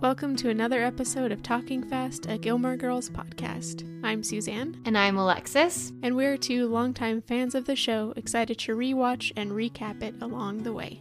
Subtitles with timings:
[0.00, 3.84] Welcome to another episode of Talking Fast, a Gilmore Girls podcast.
[4.04, 5.92] I'm Suzanne, And I'm Alexis.
[6.02, 10.62] and we're two longtime fans of the show, excited to rewatch and recap it along
[10.62, 11.00] the way.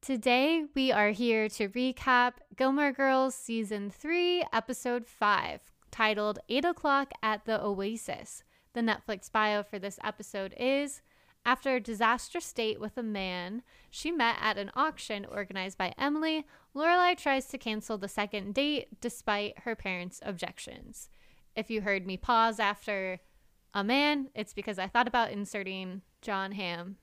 [0.00, 7.12] Today we are here to recap Gilmore Girls Season 3, Episode 5, titled 8 O'Clock
[7.22, 8.42] at the Oasis.
[8.72, 11.02] The Netflix bio for this episode is
[11.44, 16.46] After a disastrous date with a man she met at an auction organized by Emily,
[16.74, 21.08] Lorelai tries to cancel the second date despite her parents' objections.
[21.56, 23.20] If you heard me pause after
[23.74, 26.96] a man, it's because I thought about inserting John Hamm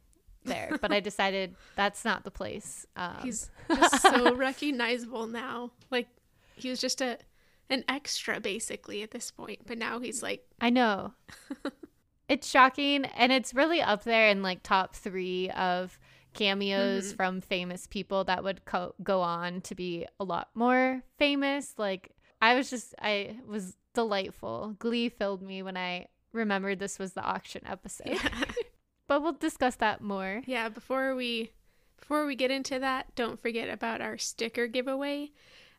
[0.46, 2.86] there, but I decided that's not the place.
[2.96, 5.72] Um, He's just so recognizable now.
[5.90, 6.08] Like
[6.56, 7.18] he was just a
[7.70, 11.14] an extra basically at this point, but now he's like I know.
[12.30, 15.98] it's shocking and it's really up there in like top 3 of
[16.34, 17.16] cameos Mhm.
[17.16, 21.74] from famous people that would co- go on to be a lot more famous.
[21.78, 24.76] Like I was just I was delightful.
[24.78, 28.08] Glee filled me when I remembered this was the auction episode.
[28.08, 28.44] yeah.
[29.08, 30.42] But we'll discuss that more.
[30.46, 31.52] Yeah, before we
[31.98, 35.32] before we get into that, don't forget about our sticker giveaway.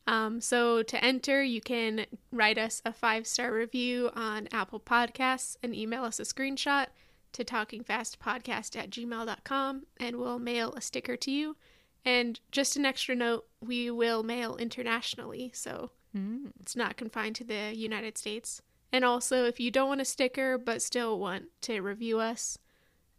[0.09, 5.57] Um, so to enter, you can write us a five star review on Apple Podcasts
[5.63, 6.87] and email us a screenshot
[7.35, 11.57] to talkingfastpodcast at gmail.com and we'll mail a sticker to you.
[12.05, 16.53] And just an extra note, we will mail internationally, so Mm.
[16.61, 18.63] it's not confined to the United States.
[18.91, 22.57] And also, if you don't want a sticker but still want to review us,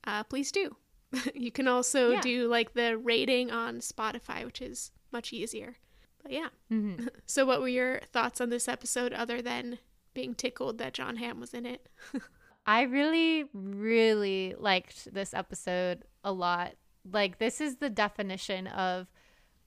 [0.05, 0.75] uh, please do.
[1.35, 2.21] you can also Yeah.
[2.21, 5.77] do like the rating on Spotify, which is much easier.
[6.29, 6.49] But yeah.
[6.69, 9.79] hmm So, what were your thoughts on this episode other than
[10.13, 11.87] being tickled that John Hamm was in it?
[12.65, 16.73] I really, really liked this episode a lot.
[17.11, 19.07] Like, this is the definition of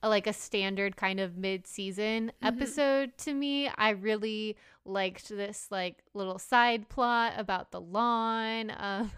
[0.01, 3.69] a, like a standard kind of mid-season episode to me.
[3.75, 8.71] I really liked this like little side plot about the lawn.
[8.79, 9.11] Um,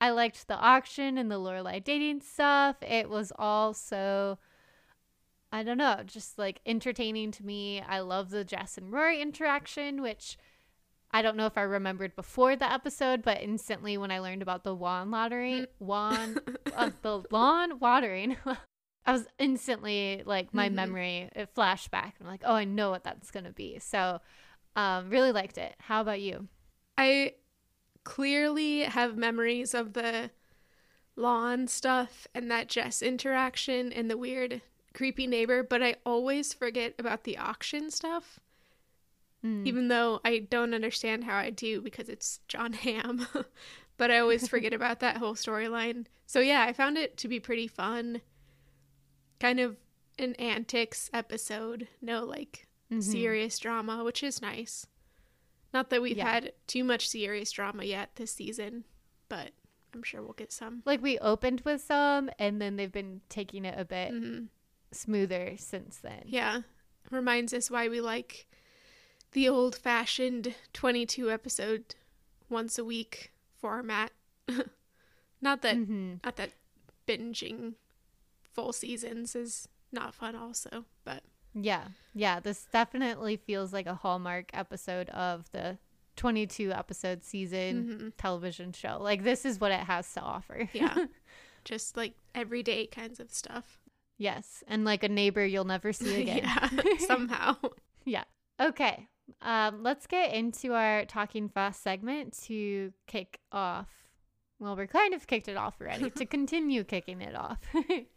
[0.00, 2.76] I liked the auction and the Lorelai dating stuff.
[2.82, 4.38] It was all so.
[5.52, 7.80] I don't know, just like entertaining to me.
[7.80, 10.38] I love the Jess and Rory interaction, which
[11.10, 14.62] I don't know if I remembered before the episode, but instantly when I learned about
[14.62, 16.38] the lawn lottery, lawn,
[16.74, 18.36] uh, the lawn watering,
[19.06, 20.74] I was instantly like my Mhm.
[20.74, 22.14] memory it flashed back.
[22.20, 23.80] I'm like, oh, I know what that's gonna be.
[23.80, 24.20] So,
[24.76, 25.74] um, really liked it.
[25.80, 26.46] How about you?
[26.96, 27.34] I
[28.04, 30.30] clearly have memories of the
[31.16, 34.62] lawn stuff and that Jess interaction and the weird,
[34.94, 38.40] creepy neighbor, but I always forget about the auction stuff.
[39.42, 39.66] Mm.
[39.66, 43.26] even though I don't understand how I do because it's John Hamm,
[43.96, 46.04] but I always forget about that whole storyline.
[46.26, 48.20] So yeah, I found it to be pretty fun.
[49.38, 49.76] Kind of
[50.18, 53.02] an antics episode, no like Mhm.
[53.02, 54.86] serious drama, which is nice.
[55.72, 56.28] Not that we've Yeah.
[56.30, 58.84] had too much serious drama yet this season,
[59.30, 59.52] but
[59.94, 60.82] I'm sure we'll get some.
[60.84, 64.44] Like we opened with some, and then they've been taking it a bit hmm
[64.92, 66.22] smoother since then.
[66.26, 66.62] Yeah.
[67.10, 68.46] Reminds us why we like
[69.32, 71.94] the old fashioned 22 episode
[72.48, 74.12] once a week format.
[75.40, 76.50] not that hmm not that
[77.06, 77.74] binging
[78.42, 81.22] full seasons is not fun also, but
[81.54, 82.40] Yeah, yeah.
[82.40, 85.78] This definitely feels like a hallmark episode of the
[86.16, 88.12] 22 episode season mhm.
[88.16, 88.98] television show.
[89.00, 90.68] Like this is what it has to offer.
[90.72, 91.06] yeah.
[91.64, 93.79] Just like everyday kinds of stuff.
[94.20, 96.42] Yes, and like a neighbor you'll never see again.
[96.44, 96.68] yeah.
[96.98, 97.56] Somehow.
[98.04, 98.22] yeah.
[98.60, 99.08] Okay.
[99.42, 103.88] Um, let's get into our talking fast segment to kick off.
[104.60, 106.10] Well, we're kind of kicked it off already.
[106.10, 107.60] to continue kicking it off.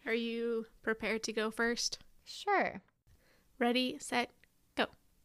[0.05, 1.99] Are you prepared to go first?
[2.25, 2.81] sure.
[3.59, 4.29] Ready, set,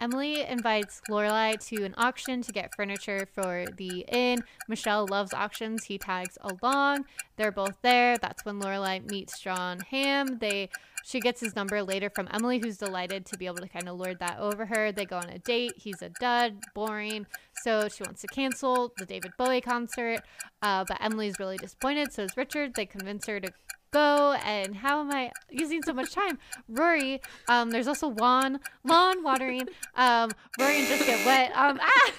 [0.01, 4.45] Emily invites Lorelai to an auction to get furniture for the inn.
[4.69, 5.85] Michel loves auctions.
[5.85, 7.05] He tags along.
[7.37, 8.17] They're both there.
[8.19, 10.39] That's when Lorelai meets John Hamm.
[10.39, 10.69] They
[11.05, 13.99] she gets his number later from Emily, who's delighted to be able to kind of
[13.99, 14.93] lord that over her.
[14.93, 15.73] They go on a date.
[15.77, 17.27] He's a dud, boring.
[17.63, 20.21] So she wants to cancel the David Bowie concert.
[20.61, 22.13] Uh, but Emily's really disappointed.
[22.13, 22.75] So is Richard.
[22.75, 23.51] They convince her to
[23.91, 24.33] go.
[24.45, 26.39] And how am I using so much time?
[26.69, 27.21] Rory.
[27.49, 29.69] Um, there's also lawn lawn watering.
[29.95, 31.53] Um, Rory and Jess get wet.
[31.55, 32.13] Um, ah!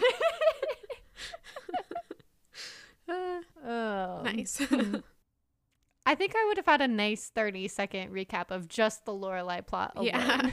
[3.09, 4.21] uh, oh.
[4.23, 4.61] nice.
[6.05, 9.65] I think I would have had a nice 30 second recap of just the Lorelai
[9.65, 10.07] plot alone.
[10.07, 10.49] Yeah.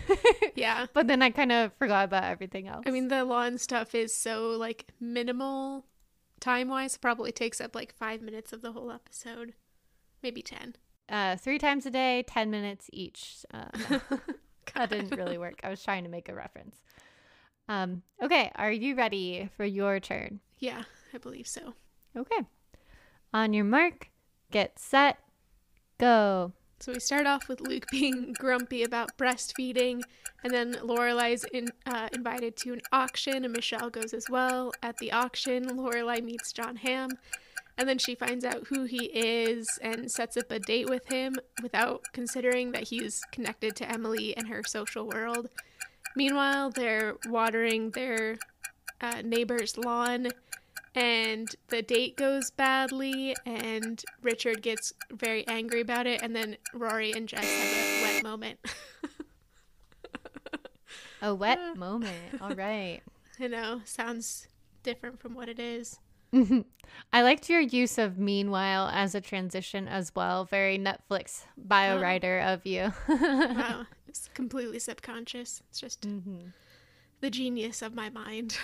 [0.55, 0.87] yeah.
[0.93, 2.85] but then I kind of forgot about everything else.
[2.87, 5.87] I mean, the lawn stuff is so like minimal
[6.41, 6.99] time wise.
[6.99, 9.55] Probably takes up like five minutes of the whole episode,
[10.23, 10.77] maybe ten.
[11.09, 13.45] Uh, three times a day, 10 minutes each.
[14.75, 15.61] Uh, that didn't really work.
[15.63, 16.83] I was trying to make a reference.
[17.69, 20.41] Um, okay, are you ready for your turn?
[20.59, 20.83] Yeah,
[21.15, 21.73] I believe so.
[22.17, 22.41] Okay.
[23.33, 24.11] On your mark,
[24.51, 25.19] get set,
[25.99, 26.53] go.
[26.79, 30.03] So we start off with Luke being grumpy about breastfeeding,
[30.45, 34.73] and then Lorelai's in, uh, invited to an auction, and Michel goes as well.
[34.83, 37.11] At the auction, Lorelai meets John Hamm,
[37.79, 41.35] and then she finds out who he is and sets up a date with him
[41.63, 45.49] without considering that he's connected to Emily and her social world.
[46.15, 48.39] Meanwhile, they're watering their
[49.03, 50.29] uh, neighbor's lawn,
[50.95, 57.13] and the date goes badly, and Richard gets very angry about it, and then Rory
[57.13, 58.59] and Jess have a wet moment.
[61.21, 62.41] a wet moment.
[62.41, 63.03] All right.
[63.39, 64.49] I know, sounds
[64.83, 65.99] different from what it is.
[67.13, 70.45] I liked your use of meanwhile as a transition as well.
[70.45, 72.93] Very Netflix bio writer of you.
[73.09, 73.87] wow.
[74.09, 75.63] It's completely subconscious.
[75.69, 76.47] It's just mm-hmm.
[77.21, 78.57] the genius of my mind.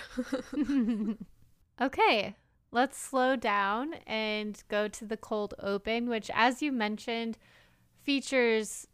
[1.81, 2.35] okay.
[2.71, 7.37] Let's slow down and go to the cold open, which, as you mentioned,
[8.01, 8.87] features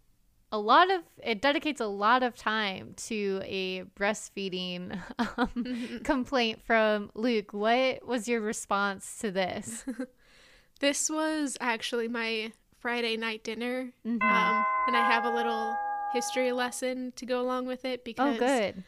[0.51, 5.97] a lot of it dedicates a lot of time to a breastfeeding um, mm-hmm.
[5.99, 7.53] complaint from Luke.
[7.53, 9.85] What was your response to this?
[10.79, 14.21] this was actually my Friday night dinner, mm-hmm.
[14.21, 15.75] um, and I have a little
[16.13, 18.83] history lesson to go along with it oh, because oh, good.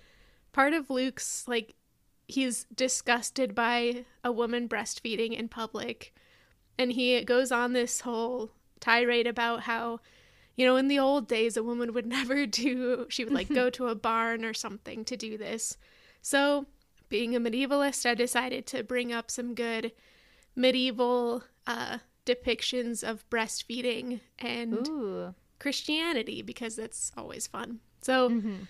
[0.54, 1.76] part of Luke's like
[2.28, 6.16] he's disgusted by a woman breastfeeding in public,
[6.80, 10.00] and he goes on this whole tirade about how
[10.56, 13.70] you know, in the old days, a woman would never do, she would like go
[13.72, 15.78] to a barn or something to do this.
[16.22, 16.66] So,
[17.10, 19.92] being a medievalist, I decided to bring up some good
[20.56, 25.36] medieval uh, depictions of breastfeeding and Ooh.
[25.60, 27.80] Christianity because that's always fun.
[28.02, 28.64] So, mm-hmm.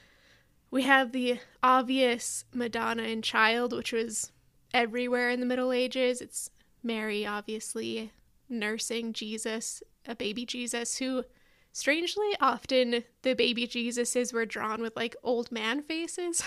[0.70, 4.32] we have the obvious Madonna and Child, which was
[4.74, 6.22] everywhere in the Middle Ages.
[6.22, 6.50] It's
[6.84, 8.12] Mary, obviously,
[8.50, 11.24] nursing Jesus, a baby Jesus, who
[11.74, 16.44] Strangely, often the baby Jesuses were drawn with like old man faces.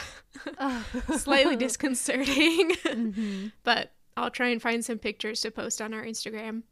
[0.58, 0.84] oh.
[1.16, 2.72] Slightly disconcerting.
[2.72, 3.46] Mm-hmm.
[3.62, 6.62] but I'll try and find some pictures to post on our Instagram.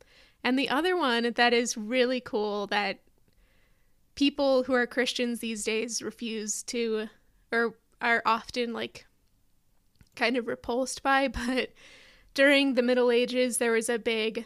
[0.45, 3.01] And the other one that is really cool that
[4.15, 7.09] people who are Christians these days refuse to
[7.51, 9.07] or are often like
[10.15, 11.71] kind of repulsed by, but
[12.35, 14.45] during the Middle Ages there was a big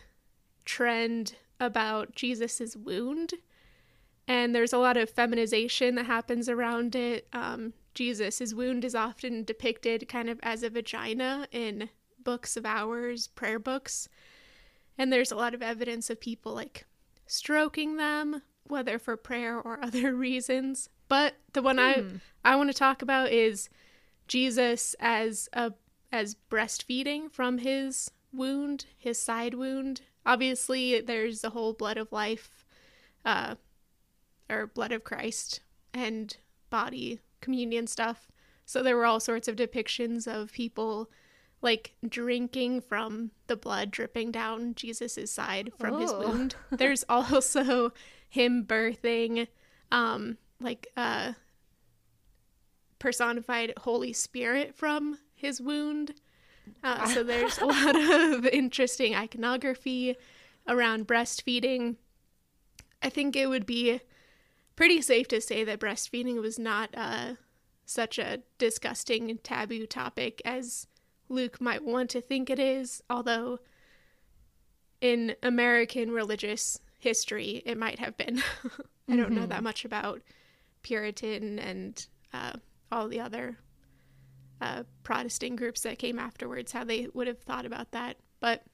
[0.64, 3.34] trend about Jesus's wound
[4.28, 7.28] and there's a lot of feminization that happens around it.
[7.32, 11.88] Um, Jesus, his wound is often depicted kind of as a vagina in
[12.22, 14.08] books of hours, prayer books.
[14.98, 16.86] And there's a lot of evidence of people like
[17.26, 20.88] stroking them, whether for prayer or other reasons.
[21.08, 21.82] But the one hmm.
[22.44, 23.68] I I want to talk about is
[24.26, 25.72] Jesus as a
[26.12, 30.02] as breastfeeding from his wound, his side wound.
[30.24, 32.64] Obviously, there's the whole blood of life
[33.24, 33.54] uh,
[34.50, 35.60] or blood of Christ
[35.92, 36.36] and
[36.70, 38.28] body communion stuff.
[38.64, 41.10] So there were all sorts of depictions of people
[41.62, 45.98] like drinking from the blood dripping down Jesus's side from oh.
[45.98, 46.54] his wound.
[46.70, 47.92] There's also
[48.28, 49.46] him birthing
[49.92, 51.32] um like uh
[52.98, 56.14] personified Holy Spirit from his wound.
[56.82, 60.16] Uh, so there's a lot of interesting iconography
[60.66, 61.96] around breastfeeding.
[63.02, 64.00] I think it would be
[64.76, 67.34] pretty safe to say that breastfeeding was not uh,
[67.84, 70.86] such a disgusting taboo topic as
[71.28, 73.58] Luke might want to think it is, although
[75.00, 78.38] in American religious history it might have been.
[79.08, 79.34] I don't mm-hmm.
[79.34, 80.20] know that much about
[80.82, 82.52] Puritan and uh,
[82.92, 83.58] all the other
[84.60, 88.16] uh, Protestant groups that came afterwards, how they would have thought about that.
[88.40, 88.64] But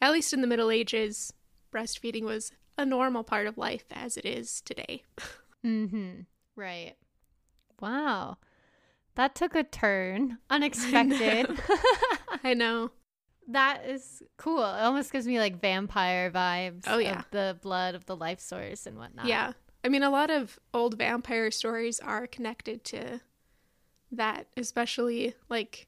[0.00, 1.32] at least in the Middle Ages,
[1.72, 5.02] breastfeeding was a normal part of life as it is today.
[5.64, 6.20] mm-hmm.
[6.54, 6.94] Right.
[7.80, 8.38] Wow.
[9.14, 10.38] That took a turn.
[10.50, 11.46] Unexpected.
[11.48, 12.38] I know.
[12.44, 12.90] I know.
[13.48, 14.62] That is cool.
[14.62, 16.82] It almost gives me like vampire vibes.
[16.86, 19.26] Oh yeah, the blood of the life source and whatnot.
[19.26, 19.52] Yeah,
[19.84, 23.20] I mean, a lot of old vampire stories are connected to
[24.10, 25.86] that, especially like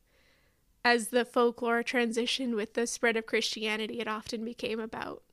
[0.84, 3.98] as the folklore transitioned with the spread of Christianity.
[3.98, 5.24] It often became about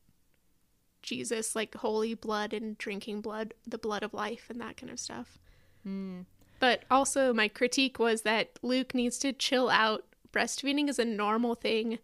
[1.06, 5.00] Jesus, like holy blood and drinking blood, the blood of life, and that kind of
[5.00, 5.38] stuff.
[5.88, 6.26] Mm.
[6.60, 10.06] But also, my critique was that Luke needs to chill out.
[10.34, 12.00] Breastfeeding is a normal thing.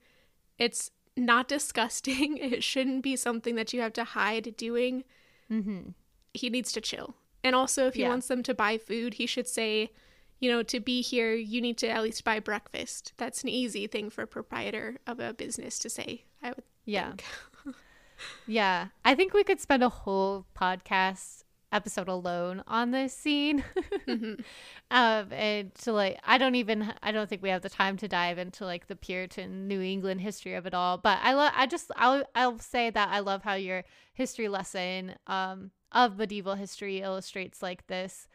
[0.57, 2.37] It's not disgusting.
[2.37, 5.03] It shouldn't be something that you have to hide doing.
[5.51, 5.89] Mm-hmm.
[6.33, 7.15] He needs to chill.
[7.43, 8.09] And also, if he Yeah.
[8.09, 9.91] wants them to buy food, he should say,
[10.39, 13.13] you know, to be here, you need to at least buy breakfast.
[13.17, 16.25] That's an easy thing for a proprietor of a business to say.
[16.43, 17.09] I would Yeah.
[17.09, 17.23] think.
[18.47, 18.87] Yeah.
[19.05, 23.63] I think we could spend a whole podcast episode alone on this scene.
[24.07, 24.43] Mhm.
[24.91, 28.07] um and to like I don't even I don't think we have the time to
[28.09, 30.97] dive into like the Puritan New England history of it all.
[30.97, 35.15] But I love I just I'll I'll say that I love how your history lesson
[35.27, 38.27] um of medieval history illustrates like this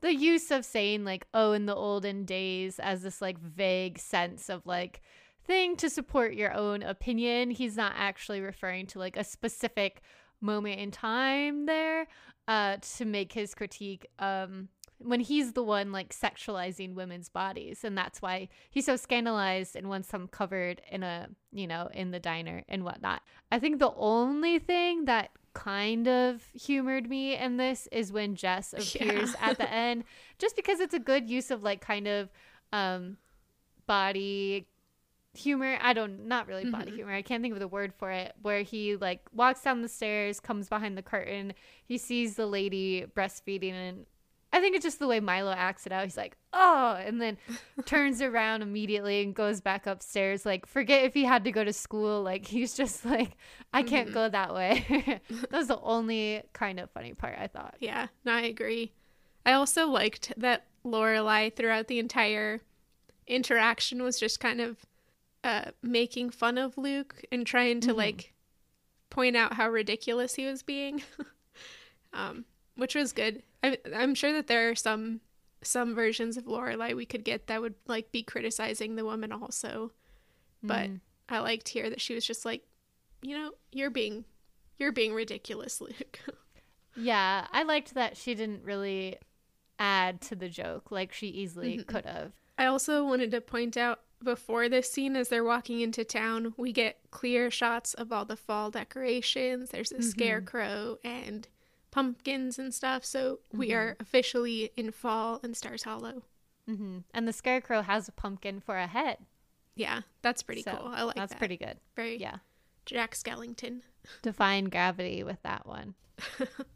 [0.00, 4.48] the use of saying like oh in the olden days as this like vague sense
[4.48, 5.00] of like
[5.46, 7.50] thing to support your own opinion.
[7.50, 10.02] He's not actually referring to like a specific
[10.40, 12.06] moment in time there
[12.48, 14.68] uh to make his critique um
[15.02, 17.84] when he's the one like sexualizing women's bodies.
[17.84, 22.10] And that's why he's so scandalized and wants them covered in a you know in
[22.10, 23.22] the diner and whatnot.
[23.52, 28.72] I think the only thing that kind of humored me in this is when jess
[28.76, 29.50] appears Yeah.
[29.50, 30.04] at the end
[30.38, 32.30] just because it's a good use of like kind of
[32.72, 33.16] um
[33.86, 34.66] body
[35.34, 36.94] humor i don't not really body Mhm.
[36.96, 39.88] humor i can't think of the word for it where he like walks down the
[39.88, 41.52] stairs comes behind the curtain
[41.84, 44.06] he sees the lady breastfeeding and
[44.52, 47.38] i think it's just the way milo acts it out he's like oh and then
[47.86, 51.72] turns around immediately and goes back upstairs like forget if he had to go to
[51.72, 53.36] school like he's just like
[53.72, 54.14] i can't Mhm.
[54.14, 54.84] go that way
[55.30, 58.92] that was the only kind of funny part i thought Yeah, no, I agree.
[59.46, 62.60] I also liked that Lorelai throughout the entire
[63.26, 64.76] interaction was just kind of
[65.44, 67.96] uh, making fun of Luke and trying to Mhm.
[67.96, 68.34] like
[69.10, 71.02] point out how ridiculous he was being,
[72.12, 72.44] um,
[72.76, 73.42] which was good.
[73.62, 75.20] I, I'm sure that there are some
[75.62, 79.92] some versions of Lorelai we could get that would like be criticizing the woman also,
[80.62, 81.00] but Mhm.
[81.28, 82.64] I liked here that she was just like,
[83.22, 84.24] you know, you're being
[84.78, 86.18] you're being ridiculous, Luke.
[86.96, 89.18] Yeah, I liked that she didn't really
[89.78, 91.86] add to the joke like she easily Mhm.
[91.86, 92.32] could have.
[92.58, 96.72] I also wanted to point out before this scene, as they're walking into town, we
[96.72, 99.70] get clear shots of all the fall decorations.
[99.70, 100.04] There's a Mhm.
[100.04, 101.48] scarecrow and
[101.90, 103.04] pumpkins and stuff.
[103.04, 103.76] So we Mhm.
[103.76, 106.22] are officially in fall in Stars Hollow.
[106.66, 109.18] hmm And the scarecrow has a pumpkin for a head.
[109.74, 110.88] Yeah, that's pretty so cool.
[110.88, 111.20] I like that.
[111.22, 111.38] That's that.
[111.38, 111.78] pretty good.
[111.96, 112.38] Very Yeah.
[112.86, 113.82] Jack Skellington.
[114.22, 115.94] Define gravity with that one.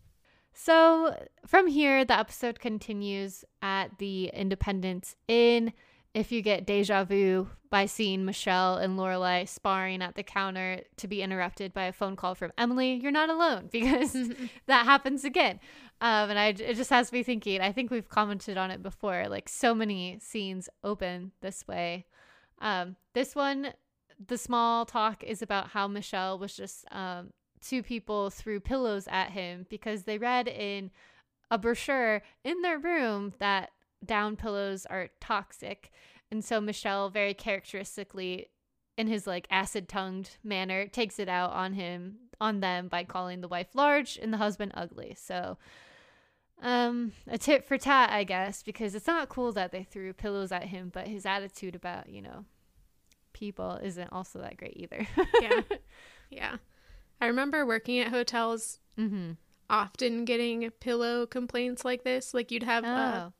[0.56, 5.72] So from here, the episode continues at the Independence Inn.
[6.14, 11.08] If you get deja vu by seeing Michel and Lorelai sparring at the counter to
[11.08, 14.12] be interrupted by a phone call from Emily, you're not alone because
[14.66, 15.58] that happens again.
[16.00, 17.60] Um, and I, it just has me thinking.
[17.60, 19.26] I think we've commented on it before.
[19.28, 22.06] Like so many scenes open this way.
[22.60, 23.72] Um, this one,
[24.24, 27.30] the small talk is about how Michel was just um,
[27.60, 30.92] two people threw pillows at him because they read in
[31.50, 33.70] a brochure in their room that
[34.06, 35.90] down pillows are toxic.
[36.30, 38.48] And so Michel very characteristically
[38.96, 43.40] in his like acid tongued manner takes it out on him on them by calling
[43.40, 45.16] the wife large and the husband ugly.
[45.18, 45.58] So
[46.62, 50.52] um a tit for tat I guess because it's not cool that they threw pillows
[50.52, 52.44] at him but his attitude about, you know,
[53.32, 55.06] people isn't also that great either.
[55.40, 55.60] yeah.
[56.30, 56.56] Yeah.
[57.20, 59.36] I remember working at hotels mhm.
[59.70, 62.34] often getting pillow complaints like this.
[62.34, 63.32] Like you'd have a Oh.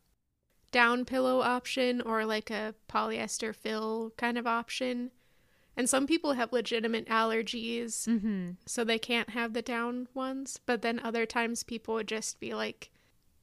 [0.74, 5.10] Down pillow option or like a polyester fill kind of option.
[5.76, 8.56] And some people have legitimate allergies, Mhm.
[8.66, 10.60] so they can't have the down ones.
[10.66, 12.90] But then other times people would just be like,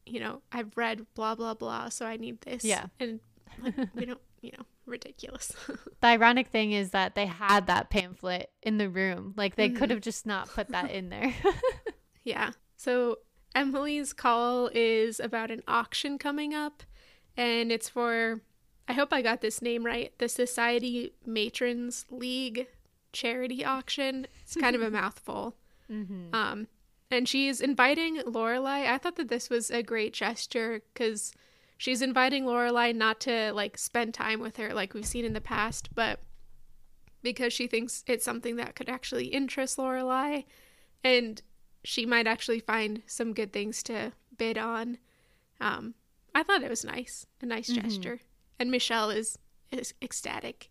[0.06, 2.64] you know, I've read blah, blah, blah, so I need this.
[2.64, 2.88] Yeah.
[3.00, 3.20] And
[3.62, 5.52] like, we don't, you know, ridiculous.
[6.02, 9.34] The ironic thing is that they had that pamphlet in the room.
[9.38, 9.94] Like they could Mhm.
[9.94, 11.34] have just not put that in there.
[12.24, 12.52] Yeah.
[12.78, 13.20] So
[13.56, 16.84] Emily's call is about an auction coming up,
[17.38, 18.42] and it's for,
[18.88, 22.68] I hope I got this name right, the Society Matrons League
[23.14, 24.28] charity auction.
[24.44, 25.56] It's kind of a mouthful.
[25.90, 26.34] mm-hmm.
[26.34, 26.68] Um,
[27.10, 28.88] and she's inviting Lorelai.
[28.88, 31.34] I thought that this was a great gesture because
[31.78, 35.42] she's inviting Lorelai not to like spend time with her like we've seen in the
[35.42, 36.22] past, but
[37.22, 40.46] because she thinks it's something that could actually interest Lorelai,
[41.04, 41.42] and
[41.84, 44.98] she might actually find some good things to bid on.
[45.60, 45.96] Um,
[46.34, 47.82] I thought it was nice, a nice Mhm.
[47.82, 48.20] gesture,
[48.60, 49.38] and Michel is
[49.72, 50.70] is ecstatic.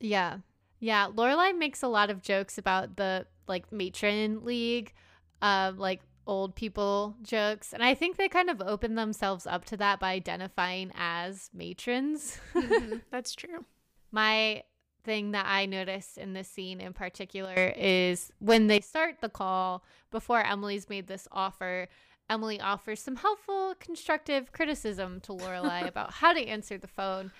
[0.00, 0.38] Yeah.
[0.78, 1.08] Yeah.
[1.08, 4.92] Lorelai makes a lot of jokes about the like matron league,
[5.40, 7.72] um, like old people jokes.
[7.72, 12.38] And I think they kind of open themselves up to that by identifying as matrons.
[12.54, 13.64] Mhm, That's true.
[14.10, 14.62] My
[15.04, 19.84] thing that I noticed in this scene in particular is when they start the call
[20.10, 21.88] before Emily's made this offer,
[22.30, 27.30] Emily offers some helpful, constructive criticism to Lorelai about how to answer the phone.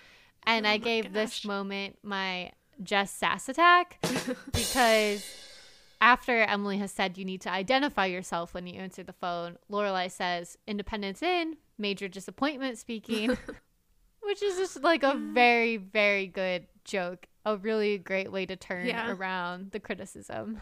[0.47, 3.99] And Oh I gave this moment my Jess Sass attack
[4.53, 5.25] because
[6.01, 10.11] after Emily has said you need to identify yourself when you answer the phone, Lorelai
[10.11, 13.31] says, Independence Inn, major disappointment speaking,
[14.23, 17.27] which is just like a very, very good joke.
[17.47, 19.11] A really great way to turn Yeah.
[19.11, 20.61] around the criticism.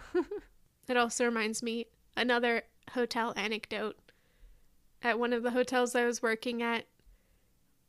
[0.89, 1.87] It also reminds me
[2.17, 3.97] another hotel anecdote.
[5.03, 6.87] At one of the hotels I was working at,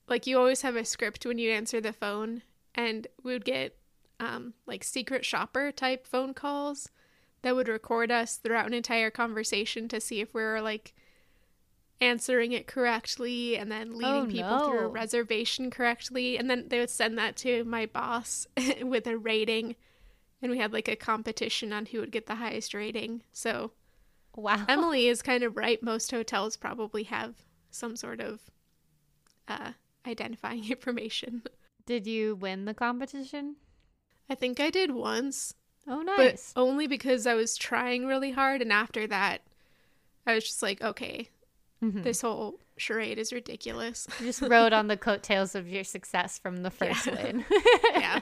[0.07, 2.41] like you always have a script when you answer the phone,
[2.75, 3.77] and we would get
[4.19, 6.89] um, like secret shopper type phone calls
[7.43, 10.93] that would record us throughout an entire conversation to see if we were like
[12.01, 16.37] answering it correctly and then leading Oh, people through a reservation correctly.
[16.37, 18.47] And then they would send that to my boss
[18.81, 19.75] with a rating.
[20.41, 23.23] And we had like a competition on who would get the highest rating.
[23.31, 23.71] So
[24.35, 24.65] wow.
[24.69, 25.81] Emily is kind of right.
[25.83, 27.35] Most hotels probably have
[27.71, 28.41] some sort of
[29.47, 29.71] uh,
[30.07, 31.43] identifying information.
[31.85, 33.55] Did you win the competition?
[34.29, 35.53] I think I did once,
[35.87, 36.53] Oh, nice.
[36.53, 38.61] but only because I was trying really hard.
[38.61, 39.41] And after that,
[40.25, 41.29] I was just like, okay,
[41.83, 42.03] Mhm.
[42.03, 44.07] this whole charade is ridiculous.
[44.21, 47.21] You just rode on the coattails of your success from the first Yeah.
[47.23, 47.45] win.
[47.95, 48.19] yeah.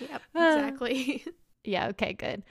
[0.00, 0.22] Yep.
[0.34, 1.24] Exactly.
[1.62, 2.42] Yeah, okay, good.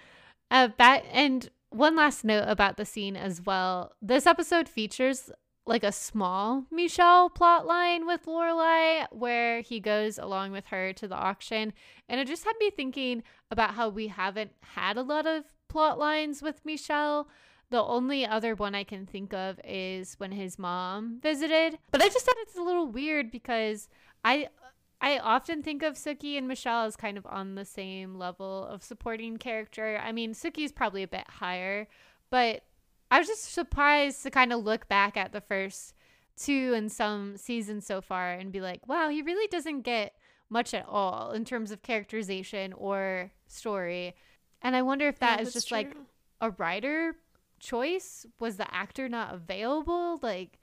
[0.49, 3.93] Uh that and one last note about the scene as well.
[4.01, 5.31] This episode features
[5.65, 11.07] like a small Michel plot line with Lorelai where he goes along with her to
[11.07, 11.73] the auction.
[12.09, 15.97] And it just had me thinking about how we haven't had a lot of plot
[15.97, 17.29] lines with Michel.
[17.69, 21.79] The only other one I can think of is when his mom visited.
[21.91, 23.87] But I just thought it's a little weird because
[24.23, 24.49] I
[25.03, 28.81] I often think of Sookie and Michel as kind of on the same level of
[28.81, 29.99] supporting character.
[30.01, 31.89] I mean, Sookie's probably a bit higher,
[32.29, 32.63] but
[33.11, 35.93] I was just surprised to kind of look back at the first
[36.37, 40.15] two and some seasons so far and be like, wow, he really doesn't get
[40.49, 44.15] much at all in terms of characterization or story.
[44.61, 45.97] And I wonder if that Yeah, is just like
[46.39, 47.17] a writer
[47.59, 48.25] choice.
[48.39, 50.19] Was the actor not available?
[50.21, 50.59] Like,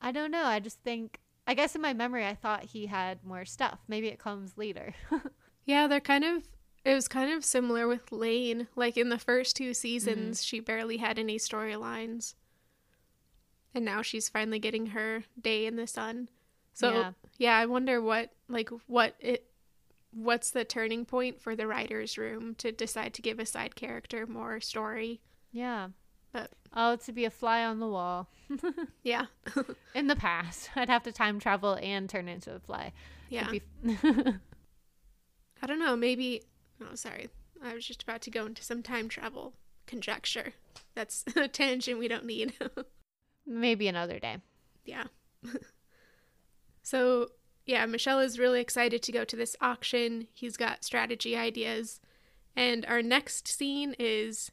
[0.00, 0.44] I don't know.
[0.44, 3.78] I just think, I guess in my memory, I thought he had more stuff.
[3.88, 4.94] Maybe it comes later.
[5.68, 6.44] Yeah, they're kind of.
[6.84, 8.68] It was kind of similar with Lane.
[8.76, 10.44] Like in the first two seasons, mm-hmm.
[10.44, 12.34] she barely had any storylines.
[13.74, 16.28] And now she's finally getting her day in the sun.
[16.72, 17.12] So, Yeah.
[17.38, 19.50] yeah, I wonder what like what it
[20.12, 24.24] what's the turning point for the writers room to decide to give a side character
[24.24, 25.20] more story.
[25.50, 25.88] yeah.
[26.36, 28.28] But Oh, to be a fly on the wall.
[29.02, 29.26] yeah.
[29.94, 32.92] In the past, I'd have to time travel and turn into a fly.
[33.30, 33.50] yeah.
[33.50, 33.62] Be-
[35.62, 36.42] I don't know, maybe
[36.82, 37.30] Oh, sorry.
[37.64, 39.54] I was just about to go into some time travel
[39.86, 40.52] conjecture.
[40.94, 42.52] That's a tangent we don't need.
[43.46, 44.36] Maybe another day.
[44.84, 45.04] Yeah.
[46.82, 47.28] so,
[47.64, 50.28] yeah, Michel is really excited to go to this auction.
[50.34, 52.00] He's got strategy ideas.
[52.54, 54.50] And our next scene is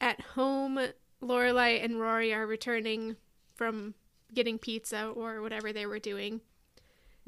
[0.00, 0.78] at home.
[1.22, 3.16] Lorelai and Rory are returning
[3.54, 3.94] from
[4.34, 6.40] getting pizza or whatever they were doing.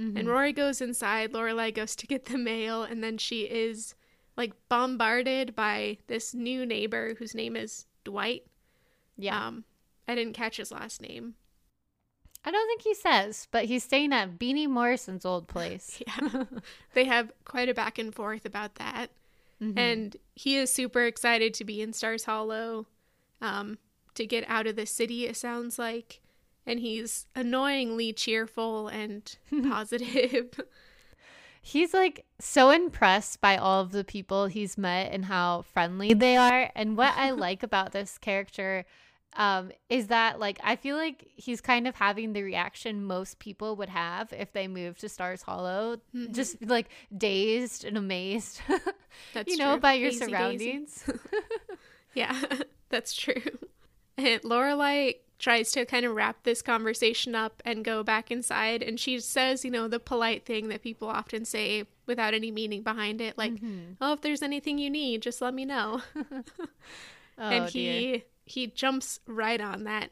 [0.01, 1.33] And Rory goes inside.
[1.33, 3.97] Lorelai goes to get the mail, and then she is
[4.37, 8.45] like bombarded by this new neighbor whose name is Dwight.
[9.17, 9.49] Yeah.
[9.49, 9.65] Um,
[10.07, 11.35] I didn't catch his last name.
[12.45, 16.01] I don't think he says, but he's staying at Beanie Morrison's old place.
[16.07, 16.45] Yeah.
[16.95, 19.11] they have quite a back and forth about that.
[19.63, 19.79] Mhm.
[19.79, 22.87] And he is super excited to be in Stars Hollow,
[23.41, 23.79] um,
[24.15, 26.21] to get out of the city, it sounds like.
[26.67, 29.37] And he's annoyingly cheerful and
[29.69, 30.61] positive.
[31.61, 36.37] He's like so impressed by all of the people he's met and how friendly they
[36.37, 36.71] are.
[36.75, 38.87] And what I like about this character
[39.37, 43.77] um, is that, like, I feel like he's kind of having the reaction most people
[43.77, 46.35] would have if they moved to Stars Hollow, Mhm.
[46.35, 48.61] just like dazed and amazed,
[49.35, 49.81] That's you know, true.
[49.81, 50.31] by your Daisy, daisy.
[50.33, 51.05] surroundings.
[52.15, 52.41] Yeah,
[52.89, 53.43] that's true.
[54.17, 58.99] And Lorelai tries to kind of wrap this conversation up and go back inside, and
[58.99, 63.21] she says, you know, the polite thing that people often say without any meaning behind
[63.21, 63.97] it, like, Mhm.
[64.01, 66.03] "Oh, if there's anything you need, just let me know."
[67.39, 68.23] Oh, and dear.
[68.49, 70.11] He jumps right on that.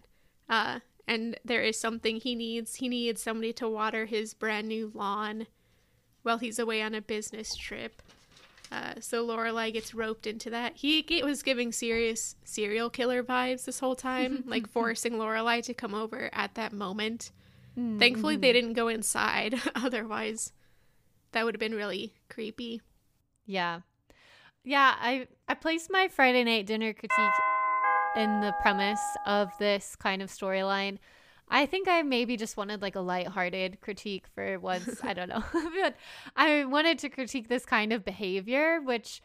[0.49, 2.77] Uh, and there is something he needs.
[2.77, 5.47] He needs somebody to water his brand new lawn
[6.23, 8.03] while he's away on a business trip.
[8.73, 10.73] Uh, so Lorelai gets roped into that.
[10.77, 15.95] He was giving serious serial killer vibes this whole time, like forcing Lorelai to come
[15.95, 17.31] over at that moment.
[17.79, 19.55] Mm, Thankfully, they didn't go inside.
[19.77, 20.53] Otherwise,
[21.33, 22.83] that would have been really creepy.
[23.45, 23.81] Yeah.
[24.65, 27.13] Yeah, I I placed my Friday night dinner critique
[28.17, 30.99] in the premise of this kind of storyline.
[31.49, 35.01] I think I maybe just wanted like a light-hearted critique for once.
[35.03, 35.45] I don't know.
[35.53, 35.95] but
[36.35, 39.23] I wanted to critique this kind of behavior, which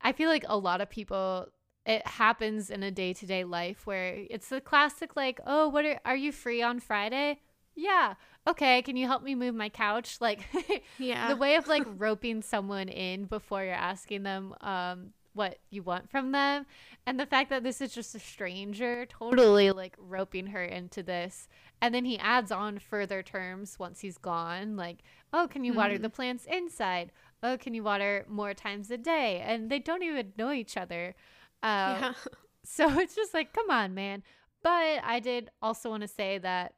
[0.00, 1.48] I feel like a lot of people
[1.86, 6.16] it happens in a day-to-day life where it's the classic like, "Oh, what are, are
[6.16, 7.40] you free on Friday?"
[7.74, 8.14] Yeah.
[8.46, 10.18] Okay, can you help me move my couch?
[10.20, 10.40] Like
[10.98, 11.28] Yeah.
[11.28, 16.10] the way of like roping someone in before you're asking them um what you want
[16.10, 16.66] from them
[17.06, 21.48] and the fact that this is just a stranger totally like roping her into this
[21.80, 24.98] and then he adds on further terms once he's gone like
[25.32, 26.02] oh can you water Mhm.
[26.02, 27.12] the plants inside
[27.42, 31.14] oh can you water more times a day and they don't even know each other
[31.62, 32.12] uh, yeah.
[32.64, 34.22] so it's just like, come on, man.
[34.62, 36.72] But I did also want to say that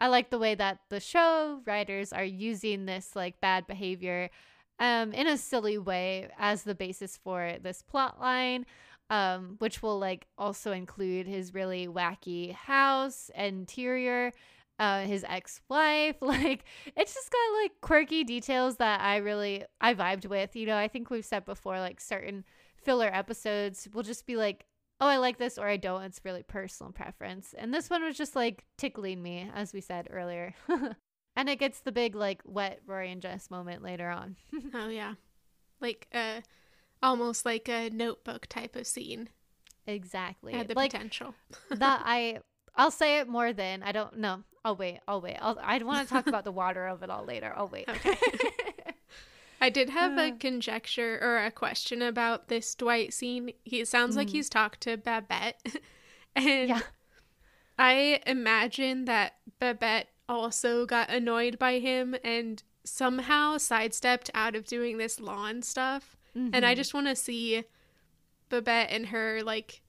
[0.00, 4.30] I like the way that the show writers are using this like bad behavior
[4.78, 8.66] um, in a silly way as the basis for this plot line.
[9.10, 14.34] Um, which will like also include his really wacky house interior,
[14.78, 16.16] uh, his ex-wife.
[16.20, 16.64] Like
[16.94, 20.54] it's just got like quirky details that I really I vibed with.
[20.54, 22.44] You know, I think we've said before like certain
[22.84, 24.66] filler episodes will just be like,
[25.00, 26.02] oh, I like this or I don't.
[26.02, 27.54] It's really personal preference.
[27.56, 30.54] And this one was just like tickling me, as we said earlier.
[31.38, 34.36] and it gets the big like wet Rory and Jess moment later on.
[34.74, 35.14] Oh yeah.
[35.80, 36.40] Like uh
[37.02, 39.30] almost like a notebook type of scene.
[39.86, 40.52] exactly.
[40.52, 41.34] Had the like potential.
[41.70, 42.40] that I
[42.74, 44.42] I'll say it more than I don't know.
[44.64, 44.98] I'll wait.
[45.08, 45.36] I'll wait.
[45.40, 47.52] I'll, I want to talk about the water of it all later.
[47.56, 47.88] I'll wait.
[47.88, 48.16] Okay.
[49.60, 50.36] I did have a Uh.
[50.38, 53.52] conjecture or a question about this Dwight scene.
[53.64, 54.32] He it sounds like Mhm.
[54.32, 55.60] he's talked to Babette.
[56.36, 56.80] and yeah.
[57.78, 64.98] I imagine that Babette also got annoyed by him and somehow sidestepped out of doing
[64.98, 66.16] this lawn stuff.
[66.34, 66.76] And I Mhm.
[66.76, 67.64] just want to see
[68.48, 69.82] Babette and her like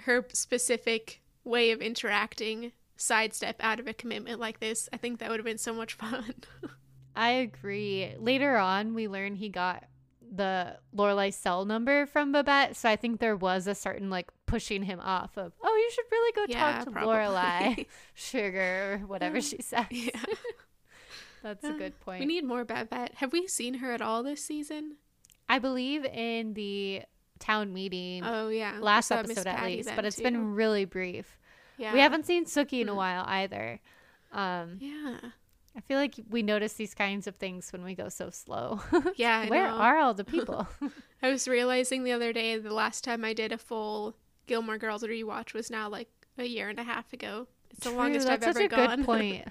[0.00, 4.88] her specific way of interacting sidestep out of a commitment like this.
[4.92, 6.34] I think that would have been so much fun.
[7.16, 8.14] I agree.
[8.18, 9.84] Later on, we learn he got
[10.20, 14.82] the Lorelai cell number from Babette, so I think there was a certain like pushing
[14.82, 17.14] him off of, oh, you should really go Yeah, talk to probably.
[17.14, 19.86] Lorelai, sugar, or whatever she says.
[19.90, 20.10] yeah.
[21.42, 22.20] That's a good point.
[22.20, 23.12] We need more Babette.
[23.16, 24.96] Have we seen her at all this season?
[25.48, 27.02] I believe in the
[27.38, 28.78] town meeting Oh yeah.
[28.80, 30.22] Last episode at least, but it's too.
[30.22, 31.38] been really brief.
[31.76, 31.92] yeah.
[31.92, 32.96] We haven't seen Sookie in a Mm.
[32.96, 33.80] while either.
[34.32, 35.18] Um, Yeah.
[35.76, 38.80] I feel like we notice these kinds of things when we go so slow.
[39.16, 39.46] Yeah.
[39.50, 39.74] Where know.
[39.76, 40.66] are all the people?
[41.22, 45.02] I was realizing the other day the last time I did a full Gilmore Girls
[45.02, 47.46] rewatch was now like a year and a half ago.
[47.70, 48.96] It's the True, longest that's I've such ever a gone.
[48.98, 49.44] good point.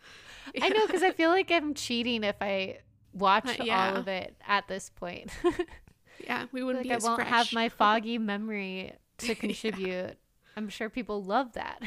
[0.60, 2.78] I know because I feel like I'm cheating if I
[3.14, 5.30] watch Uh, all of it at this point.
[6.24, 7.28] yeah, we wouldn't like be I won't fresh.
[7.30, 10.16] have my foggy memory to contribute.
[10.56, 11.80] I'm sure people love that.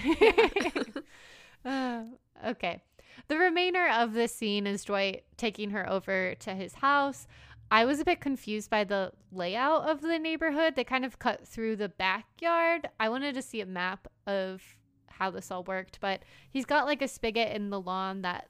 [1.64, 2.04] Uh,
[2.48, 2.82] okay.
[3.28, 7.28] The remainder of this scene is Dwight taking her over to his house.
[7.72, 10.76] I was a bit confused by the layout of the neighborhood.
[10.76, 12.90] They kind of cut through the backyard.
[13.00, 14.62] I wanted to see a map of
[15.08, 18.50] how this all worked, but he's got like a spigot in the lawn that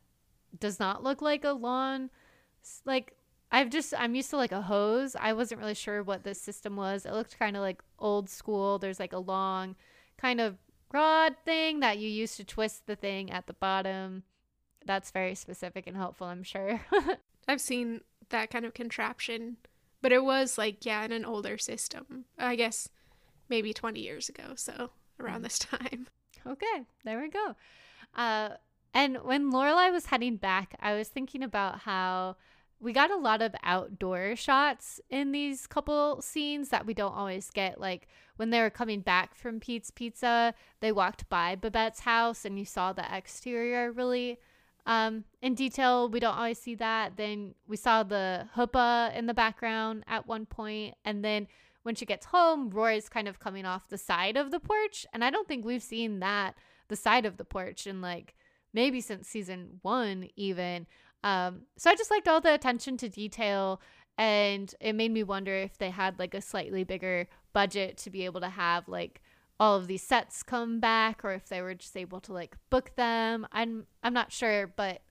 [0.59, 2.09] does not look like a lawn.
[2.85, 3.13] Like
[3.51, 5.15] I've just I'm used to like a hose.
[5.15, 7.05] I wasn't really sure what this system was.
[7.05, 8.79] It looked kind of like old school.
[8.79, 9.75] There's like a long
[10.17, 10.57] kind of
[10.91, 14.23] rod thing that you use to twist the thing at the bottom.
[14.85, 16.81] That's very specific and helpful, I'm sure.
[17.47, 19.57] I've seen that kind of contraption,
[20.01, 22.25] but it was like yeah, in an older system.
[22.37, 22.89] I guess
[23.49, 25.43] maybe 20 years ago, so around Mm.
[25.43, 26.07] this time.
[26.47, 27.55] okay, there we go.
[28.15, 28.49] Uh,
[28.93, 32.37] and when Lorelai was heading back, I was thinking about how
[32.79, 37.49] we got a lot of outdoor shots in these couple scenes that we don't always
[37.49, 37.79] get.
[37.79, 42.59] Like when they were coming back from Pete's Pizza, they walked by Babette's house and
[42.59, 44.39] you saw the exterior really
[44.85, 46.09] um, in detail.
[46.09, 47.17] We don't always see that.
[47.17, 51.47] Then we saw the chuppah in the background at one point, and then
[51.83, 55.23] when she gets home, Rory's kind of coming off the side of the porch, and
[55.23, 56.55] I don't think we've seen that
[56.87, 58.35] the side of the porch in like
[58.73, 60.87] maybe since season one even.
[61.23, 63.81] Um, so I just liked all the attention to detail,
[64.17, 68.25] and it made me wonder if they had like a slightly bigger budget to be
[68.25, 69.21] able to have like
[69.59, 72.95] all of these sets come back or if they were just able to like book
[72.95, 73.47] them.
[73.51, 75.01] I'm I'm not sure, but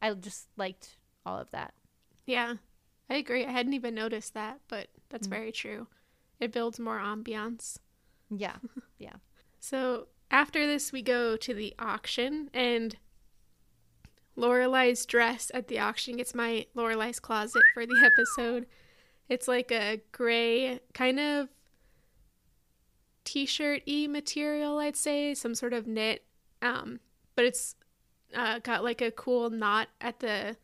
[0.00, 1.74] I just liked all of that.
[2.26, 2.54] Yeah,
[3.08, 3.44] I agree.
[3.46, 5.30] I hadn't even noticed that, but that's Mm.
[5.30, 5.86] very true.
[6.40, 7.78] It builds more ambiance.
[8.30, 8.56] Yeah.
[8.98, 9.16] Yeah.
[9.60, 12.96] so after this, we go to the auction, and
[14.36, 18.66] Lorelai's dress at the auction gets my Lorelai's closet for the episode.
[19.28, 21.48] It's like a gray, kind of
[23.24, 26.24] t-shirt e material, I'd say, some sort of knit.
[26.60, 27.00] Um,
[27.34, 27.74] but it's
[28.34, 30.56] uh, got like a cool knot at the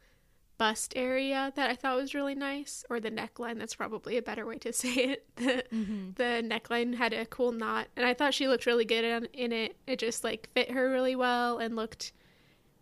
[0.58, 3.58] bust area that I thought was really nice, or the neckline.
[3.58, 5.26] That's probably a better way to say it.
[5.36, 6.10] The, Mm-hmm.
[6.16, 9.52] the neckline had a cool knot, and I thought she looked really good in, in
[9.52, 9.76] it.
[9.86, 12.12] It just like fit her really well and looked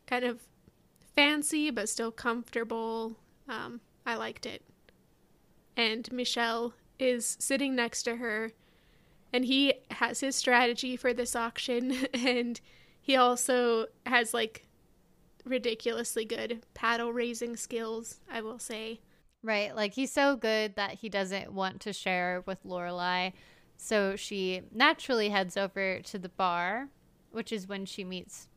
[0.06, 0.40] kind of
[1.14, 3.16] fancy but still comfortable.
[3.48, 4.62] Um, I liked it.
[5.76, 8.52] And Michel is sitting next to her,
[9.36, 12.58] and he has his strategy for this auction, and
[13.02, 14.62] he also has like
[15.44, 19.00] ridiculously good paddle raising skills, I will say.
[19.42, 19.76] Right.
[19.76, 23.34] Like he's so good that he doesn't want to share with Lorelai.
[23.76, 26.88] So she naturally heads over to the bar,
[27.30, 28.48] which is when she meets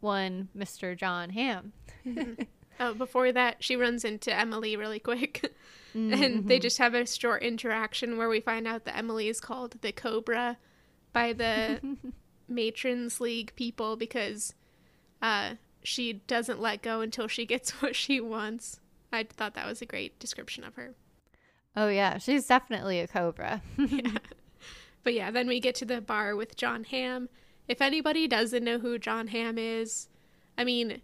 [0.00, 0.96] one Mr.
[0.96, 1.74] John Hamm.
[2.80, 5.54] Oh, before that, she runs into Emily really quick.
[5.94, 6.22] Mm-hmm.
[6.22, 9.76] and they just have a short interaction where we find out that Emily is called
[9.80, 10.58] the Cobra
[11.12, 11.80] by the
[12.48, 14.54] Matrons League people because
[15.22, 15.54] uh,
[15.84, 18.80] she doesn't let go until she gets what she wants.
[19.12, 20.94] I thought that was a great description of her.
[21.76, 23.62] Oh yeah, she's definitely a cobra.
[23.78, 24.18] yeah.
[25.04, 27.28] But yeah, then we get to the bar with John Hamm.
[27.68, 30.08] If anybody doesn't know who John Hamm is,
[30.58, 31.02] I mean,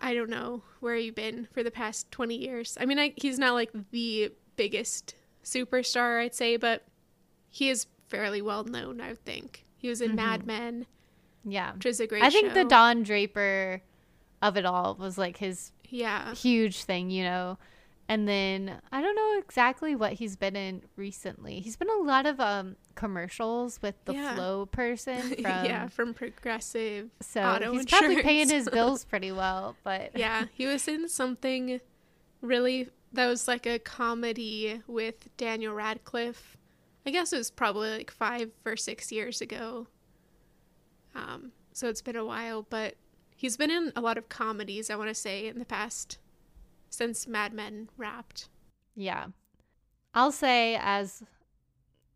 [0.00, 2.76] I don't know where you've been for the past 20 years.
[2.80, 6.84] I mean, I, he's not like the biggest superstar, I'd say, but
[7.50, 9.64] he is fairly well known, I think.
[9.76, 10.46] He was in Mad mm-hmm.
[10.46, 10.86] Men,
[11.44, 11.72] yeah.
[11.74, 12.64] which is a great I think the.
[12.64, 13.82] Don Draper
[14.42, 16.34] of it all was like his Yeah.
[16.34, 17.58] huge thing, you know.
[18.10, 21.60] And then I don't know exactly what he's been in recently.
[21.60, 24.34] He's been in a lot of um commercials with the Yeah.
[24.34, 27.10] flow person from yeah, from Progressive.
[27.20, 31.80] so auto he's probably paying his bills pretty well, but yeah, he was in something
[32.40, 36.56] really that was like a comedy with Daniel Radcliffe.
[37.06, 39.86] I guess it was probably like five or six years ago.
[41.14, 42.94] Um, so it's been a while, but
[43.34, 46.18] he's been in a lot of comedies, I want to say, in the past
[46.90, 48.48] since Mad Men wrapped.
[48.94, 49.26] Yeah.
[50.14, 51.22] I'll say as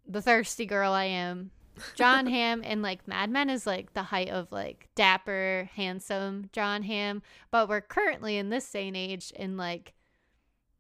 [0.06, 1.50] the thirsty girl I am,
[1.94, 6.82] John Hamm and like Mad Men is like the height of like dapper, handsome John
[6.82, 9.94] Hamm, but we're currently in this day and age in like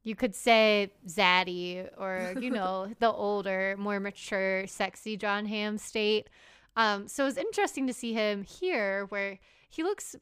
[0.02, 6.28] you could say zaddy or you know the older, more mature, sexy John Hamm state.
[6.76, 10.16] Um, so it's interesting to see him here where he looks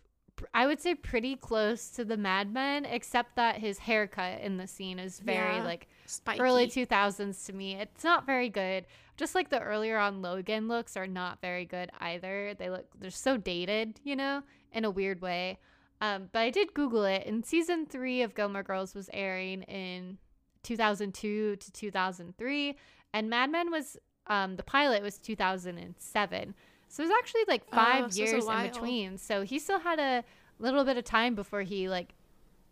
[0.55, 4.67] I would say pretty close to the Mad Men, except that his haircut in the
[4.67, 5.65] scene is very Yeah.
[5.65, 6.41] like Spiky.
[6.41, 7.75] early 2000s to me.
[7.77, 8.87] It's not very good.
[9.17, 12.55] Just like the earlier on Logan looks are not very good either.
[12.59, 15.59] They look they're so dated, you know, in a weird way.
[16.01, 20.17] Um, but I did Google it, and season three of Gilmore Girls was airing in
[20.63, 22.77] 2002 to 2003,
[23.13, 26.55] and Mad Men was um, the pilot was 2007.
[26.91, 29.17] So it was actually like Oh, five so years in between.
[29.17, 30.25] So he still had a
[30.59, 32.15] little bit of time before he like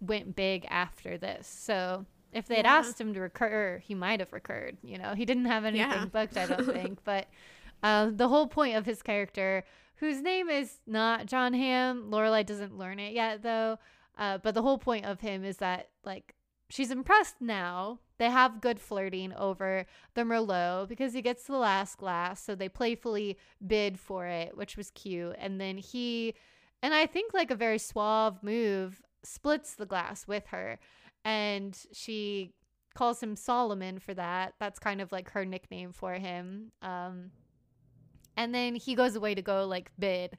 [0.00, 1.46] went big after this.
[1.46, 2.74] So if they'd Yeah.
[2.74, 4.76] asked him to recur, he might have recurred.
[4.82, 6.04] You know, he didn't have anything Yeah.
[6.06, 6.98] booked, I don't think.
[7.04, 7.28] But
[7.82, 9.64] uh, the whole point of his character,
[9.96, 13.78] whose name is not John Hamm, Lorelai doesn't learn it yet, though.
[14.18, 16.34] Uh, but the whole point of him is that like
[16.70, 18.00] she's impressed now.
[18.18, 22.68] They have good flirting over the Merlot because he gets the last glass, so they
[22.68, 25.36] playfully bid for it, which was cute.
[25.38, 26.34] And then he,
[26.82, 30.78] and I think like a very suave move, splits the glass with her,
[31.24, 32.54] and she
[32.94, 34.54] calls him Solomon for that.
[34.58, 36.72] That's kind of like her nickname for him.
[36.82, 37.30] Um,
[38.36, 40.38] and then he goes away to go like bid.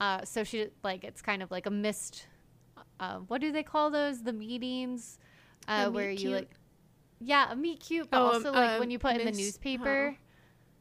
[0.00, 2.26] Uh, so she like it's kind of like a missed.
[3.00, 4.22] Uh, what do they call those?
[4.22, 5.18] The meetings,
[5.68, 6.32] uh, A where you cute?
[6.32, 6.50] like,
[7.24, 9.32] yeah, a meet cute, but Oh, um, also like uh, when you put in the
[9.32, 10.16] newspaper,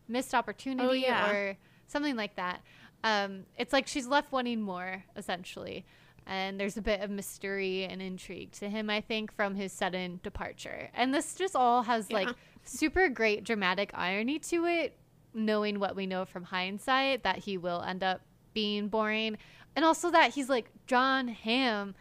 [0.07, 1.31] missed opportunity yeah.
[1.31, 2.61] or something like that.
[3.03, 5.85] Um, it's like she's left wanting more essentially,
[6.25, 8.89] and there's a bit of mystery and intrigue to him.
[8.89, 12.29] I think from his sudden departure, and this just all has like
[12.63, 14.97] super great dramatic irony to it,
[15.33, 18.21] knowing what we know from hindsight that he will end up
[18.53, 19.37] being boring,
[19.75, 21.95] and also that he's like John Hamm,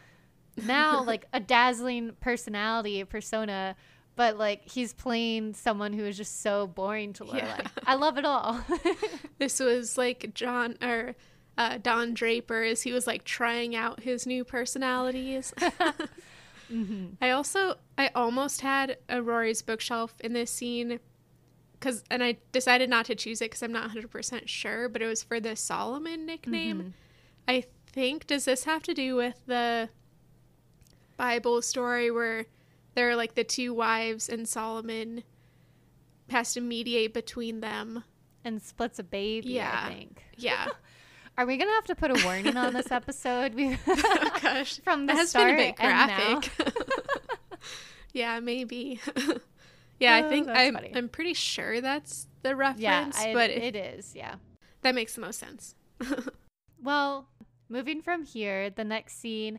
[0.56, 3.76] now like a dazzling personality a persona.
[4.14, 7.38] But like he's playing someone who is just so boring to Lorelai.
[7.38, 7.60] Yeah.
[7.86, 8.60] I love it all.
[9.38, 11.16] This was like John or
[11.58, 15.52] uh, Don Draper as he was like trying out his new personalities.
[16.68, 21.00] hmm I also I almost had a Rory's bookshelf in this scene
[21.80, 25.06] cuz and I decided not to choose it cuz I'm not 100% sure, but it
[25.06, 26.82] was for the Solomon nickname.
[26.82, 26.92] Mhm.
[27.48, 29.88] I think does this have to do with the
[31.16, 32.46] Bible story where
[32.94, 35.22] there are like the two wives and Solomon
[36.30, 38.04] has to mediate between them
[38.44, 39.50] and splits a baby.
[39.50, 39.84] Yeah.
[39.86, 40.22] I think.
[40.36, 40.68] Yeah.
[41.38, 43.54] Are we gonna have to put a warning on this episode?
[43.54, 44.78] We oh gosh.
[44.84, 46.50] from the That has start been a bit graphic.
[48.12, 49.00] yeah, maybe.
[49.98, 50.92] yeah, I Oh, think I'm, funny.
[50.94, 54.14] I'm pretty sure that's the reference, Yeah, I, but it is.
[54.14, 54.34] Yeah.
[54.82, 55.74] that makes the most sense.
[56.82, 57.28] Well,
[57.68, 59.58] moving from here, the next scene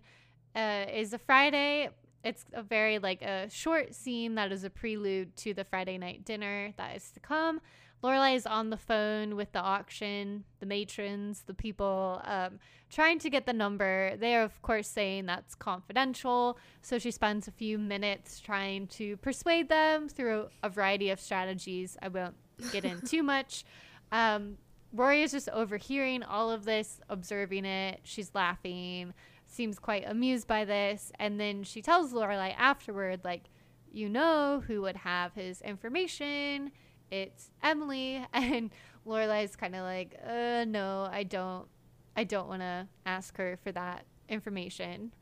[0.55, 1.89] uh, is a Friday.
[2.23, 6.25] It's a very like a short scene that is a prelude to the Friday night
[6.25, 7.61] dinner that is to come.
[8.03, 12.59] Lorelai is on the phone with the auction, the matrons, the people, um,
[12.89, 14.17] trying to get the number.
[14.17, 16.57] They are, of course, saying that's confidential.
[16.81, 21.95] So she spends a few minutes trying to persuade them through a variety of strategies.
[22.01, 22.35] I won't
[22.71, 23.63] get in too much.
[24.11, 24.59] Um,
[24.93, 28.01] Rory is just overhearing all of this, observing it.
[28.03, 29.15] She's laughing,
[29.53, 31.11] seems quite amused by this.
[31.19, 33.49] And then she tells Lorelai afterward, like,
[33.91, 36.71] you know who would have his information.
[37.11, 38.25] It's Emily.
[38.33, 38.71] And
[39.05, 41.67] Lorelai's kind of like, uh, no, I don't.
[42.15, 45.13] I don't want to ask her for that information.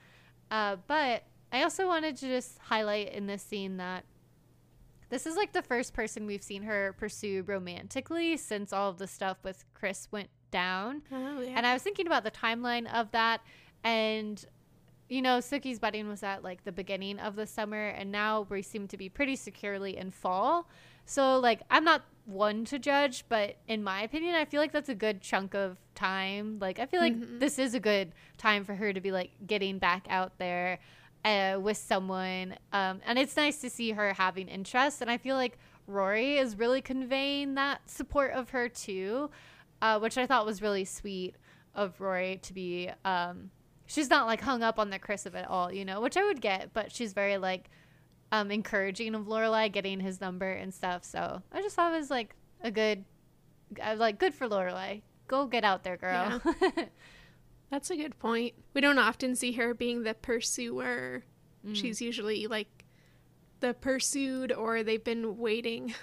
[0.50, 4.04] Uh, but I also wanted to just highlight in this scene that
[5.10, 9.08] this is like the first person we've seen her pursue romantically since all of the
[9.08, 11.02] stuff with Chris went down.
[11.12, 11.54] Oh, yeah.
[11.56, 13.42] And I was thinking about the timeline of that.
[13.84, 14.44] And,
[15.10, 17.88] you know, Sookie's wedding was at like the beginning of the summer.
[17.90, 20.68] And now we seem to be pretty securely in fall.
[21.06, 24.88] So, like, I'm not one to judge, but in my opinion, I feel like that's
[24.90, 26.60] a good chunk of time.
[26.60, 27.40] Like, I feel like Mhm.
[27.40, 30.80] this is a good time for her to be like getting back out there
[31.26, 32.56] uh, with someone.
[32.74, 35.02] Um, and it's nice to see her having interest.
[35.02, 39.30] And I feel like Rory is really conveying that support of her too,
[39.82, 41.36] uh, which I thought was really sweet
[41.76, 42.90] of Rory to be.
[43.06, 43.52] Um,
[43.92, 46.24] she's not like hung up on the Chris of it all, you know, which I
[46.24, 47.70] would get, but she's very like
[48.32, 51.04] um, encouraging of Lorelai getting his number and stuff.
[51.04, 53.04] So I just thought it was like a good,
[53.84, 55.02] I was like, good for Lorelai.
[55.28, 56.42] Go get out there, girl.
[57.70, 58.54] That's a good point.
[58.74, 61.24] We don't often see her being the pursuer.
[61.66, 61.76] Mm.
[61.76, 62.86] She's usually like
[63.62, 65.94] the pursued or they've been waiting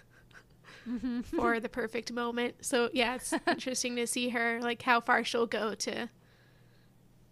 [0.88, 1.24] Mhm.
[1.36, 2.64] for the perfect moment.
[2.64, 6.08] So yeah, it's interesting to see her like how far she'll go to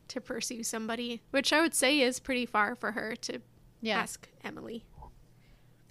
[0.09, 3.41] to pursue somebody, which I would say is pretty far for her to
[3.81, 4.85] yeah, ask Emily.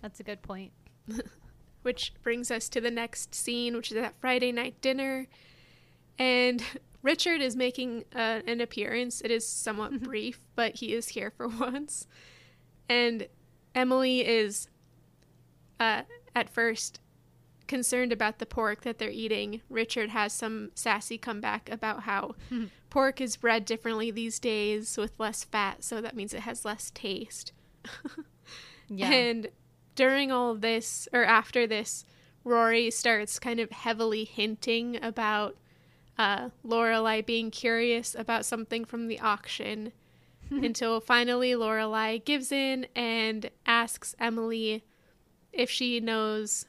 [0.02, 0.72] that's a good point.
[1.84, 5.28] Which brings us to the next scene, which is that Friday night dinner.
[6.18, 6.64] And
[7.04, 9.22] Richard is making uh, an appearance.
[9.22, 12.08] It is somewhat brief, but he is here for once.
[12.90, 13.28] And
[13.76, 14.68] Emily is,
[15.80, 16.02] uh,
[16.36, 17.00] at first,
[17.68, 19.62] concerned about the pork that they're eating.
[19.70, 22.36] Richard has some sassy comeback about how
[22.96, 26.92] pork is bred differently these days with less fat, so that means it has less
[26.92, 27.52] taste.
[28.88, 29.10] Yeah.
[29.10, 29.48] And
[29.96, 32.06] during all of this, or after this,
[32.44, 35.58] Rory starts kind of heavily hinting about
[36.20, 39.92] uh, Lorelai being curious about something from the auction
[40.52, 44.84] until finally Lorelai gives in and asks Emily
[45.52, 46.66] if she knows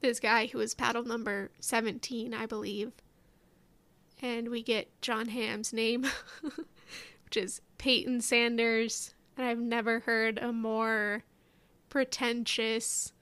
[0.00, 2.92] this guy who is paddle number 17, I believe.
[4.22, 6.04] And we get John Hamm's name,
[7.24, 9.14] which is Peyton Sanders.
[9.36, 11.24] And I've never heard a more
[11.88, 13.12] pretentious,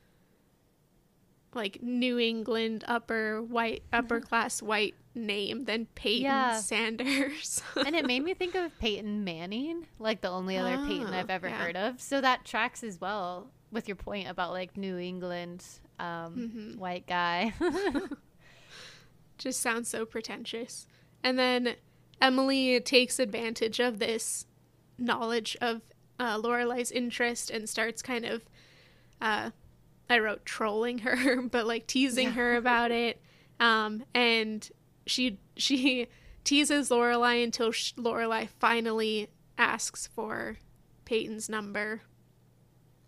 [1.54, 6.56] like New England upper white, upper class white name than Peyton Yeah.
[6.58, 7.62] Sanders.
[7.76, 11.30] and it made me think of Peyton Manning, like the only other Peyton Oh, I've
[11.30, 11.56] ever yeah.
[11.58, 12.00] heard of.
[12.00, 15.64] So that tracks as well with your point about like New England
[16.00, 16.76] um, Mhm.
[16.78, 17.52] white guy.
[19.38, 20.86] just sounds so pretentious.
[21.22, 21.74] And then
[22.20, 24.46] Emily takes advantage of this
[24.98, 25.82] knowledge of
[26.18, 28.44] uh, Lorelai's interest and starts kind of,
[29.20, 29.50] uh,
[30.10, 32.32] I wrote trolling her, but like teasing Yeah.
[32.34, 33.20] her about it.
[33.60, 34.68] Um, and
[35.06, 36.06] she she
[36.44, 40.56] teases Lorelai until sh- Lorelai finally asks for
[41.04, 42.02] Peyton's number.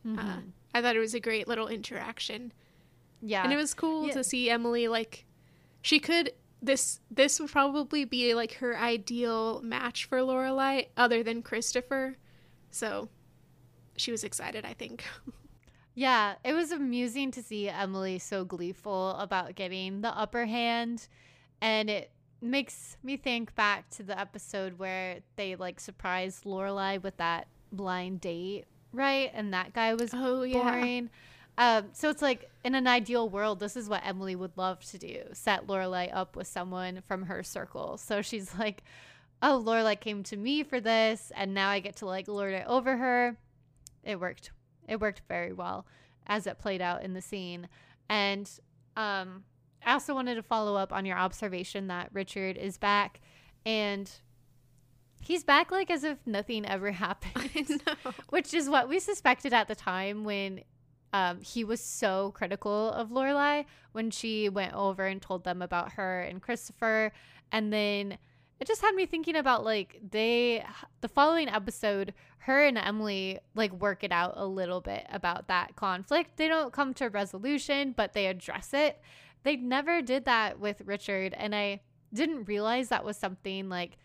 [0.04, 0.52] Uh, Mhm.
[0.74, 2.52] I thought it was a great little interaction.
[3.22, 3.42] yeah.
[3.44, 4.14] And it was cool Yeah.
[4.14, 5.24] to see Emily like
[5.82, 11.42] she could this this would probably be like her ideal match for Lorelai other than
[11.42, 12.16] Christopher.
[12.70, 13.08] So
[13.96, 15.04] she was excited, I think.
[15.94, 21.08] Yeah, it was amusing to see Emily so gleeful about getting the upper hand.
[21.60, 22.10] And it
[22.40, 28.20] makes me think back to the episode where they like surprised Lorelai with that blind
[28.20, 29.30] date, right?
[29.34, 30.62] And that guy was Oh yeah.
[31.60, 34.98] Um, so it's like in an ideal world, this is what Emily would love to
[34.98, 37.98] do: set Lorelai up with someone from her circle.
[37.98, 38.82] So she's like,
[39.42, 42.64] "Oh, Lorelai came to me for this, and now I get to like lord it
[42.66, 43.36] over her."
[44.02, 44.52] It worked.
[44.88, 45.86] It worked very well
[46.26, 47.68] as it played out in the scene,
[48.08, 48.50] and
[48.96, 49.44] um,
[49.84, 53.20] I also wanted to follow up on your observation that Richard is back
[53.66, 54.10] and
[55.20, 57.82] he's back like as if nothing ever happened.
[58.30, 60.62] Which is what we suspected at the time when
[61.12, 65.92] um, he was so critical of Lorelai when she went over and told them about
[65.92, 67.12] her and Christopher.
[67.50, 68.18] And then
[68.60, 70.64] it just had me thinking about like they
[71.00, 72.12] the following episode
[72.44, 76.72] her and emily like work it out a little bit about that conflict they don't
[76.72, 79.00] come to resolution but they address it
[79.42, 81.80] they never did that with richard and i
[82.12, 83.96] didn't realize that was something like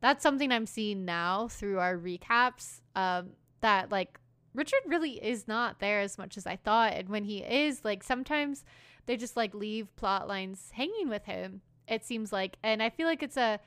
[0.00, 3.30] that's something i'm seeing now through our recaps um
[3.60, 4.18] that like
[4.58, 8.02] richard really is not there as much as i thought and when he is like
[8.02, 8.64] sometimes
[9.06, 13.06] they just like leave plot lines hanging with him it seems like and i feel
[13.06, 13.58] like it's a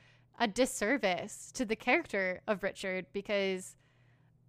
[0.42, 3.76] a disservice to the character of Richard because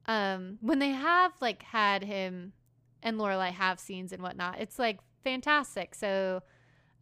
[0.06, 2.54] um when they have like had him
[3.02, 5.94] and Lorelai have scenes and whatnot, it's like fantastic.
[5.94, 6.42] So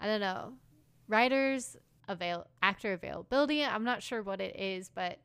[0.01, 0.55] I don't know.
[1.09, 1.77] Writers
[2.09, 3.65] avail actor availability.
[3.65, 5.19] I'm not sure what it is, but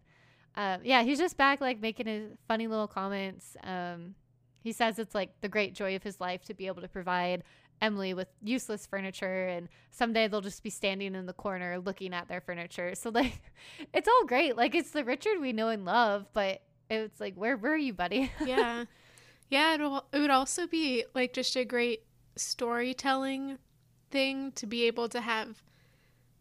[0.56, 3.58] um, yeah, he's just back like making his funny little comments.
[3.64, 4.16] Um,
[4.64, 7.44] he says it's like the great joy of his life to be able to provide
[7.82, 12.28] Emily with useless furniture and someday they'll just be standing in the corner looking at
[12.28, 12.96] their furniture.
[12.96, 13.42] So like
[13.94, 14.56] it's all great.
[14.56, 18.32] Like it's the Richard we know and love, but it's like where were you, buddy?
[18.46, 18.86] yeah.
[19.50, 22.04] Yeah, It, it would also be like just a great
[22.36, 23.60] storytelling
[24.10, 25.62] thing to be able to have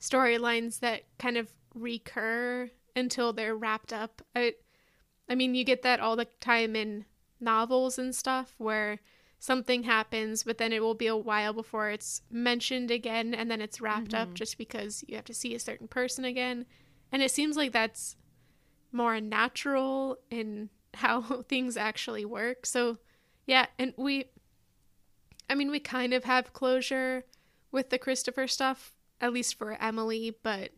[0.01, 4.23] storylines that kind of recur until they're wrapped up.
[4.35, 4.55] I
[5.29, 7.07] I mean, you get that all the time in
[7.41, 9.01] novels and stuff where
[9.39, 13.61] something happens, but then it will be a while before it's mentioned again and then
[13.61, 14.31] it's wrapped mm-hmm.
[14.31, 16.67] up just because you have to see a certain person again.
[17.13, 18.17] And it seems like that's
[18.91, 22.67] more natural in how things actually work.
[22.67, 22.99] So,
[23.47, 24.27] yeah, and we,
[25.51, 27.25] I mean, we kind of have closure
[27.71, 30.71] with the Christopher stuff, at least for Emily, but,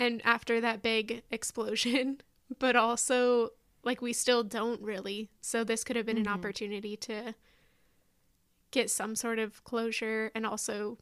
[0.00, 2.20] and after that big explosion,
[2.58, 3.50] but also,
[3.84, 5.30] like, we still don't really.
[5.40, 6.26] So, this could have been mm-hmm.
[6.26, 7.34] an opportunity to
[8.70, 10.98] get some sort of closure and also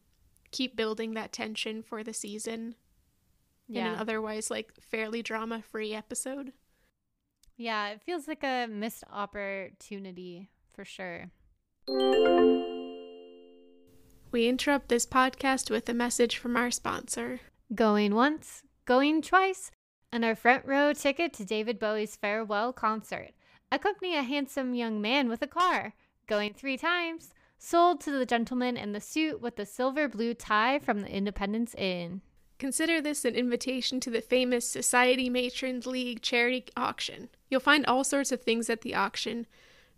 [0.50, 2.74] keep building that tension for the season
[3.68, 3.80] yeah.
[3.80, 6.52] in an otherwise like fairly drama free episode.
[7.56, 11.30] Yeah, it feels like a missed opportunity for sure.
[14.30, 17.40] We interrupt this podcast with a message from our sponsor.
[17.74, 19.70] Going once, going twice,
[20.10, 23.32] and our front row ticket to David Bowie's farewell concert.
[23.70, 25.92] Accompany a handsome young man with a car.
[26.26, 30.78] Going three times, sold to the gentleman in the suit with the silver blue tie
[30.78, 32.22] from the Independence Inn.
[32.58, 37.28] Consider this an invitation to the famous Society Matrons League charity auction.
[37.50, 39.46] You'll find all sorts of things at the auction,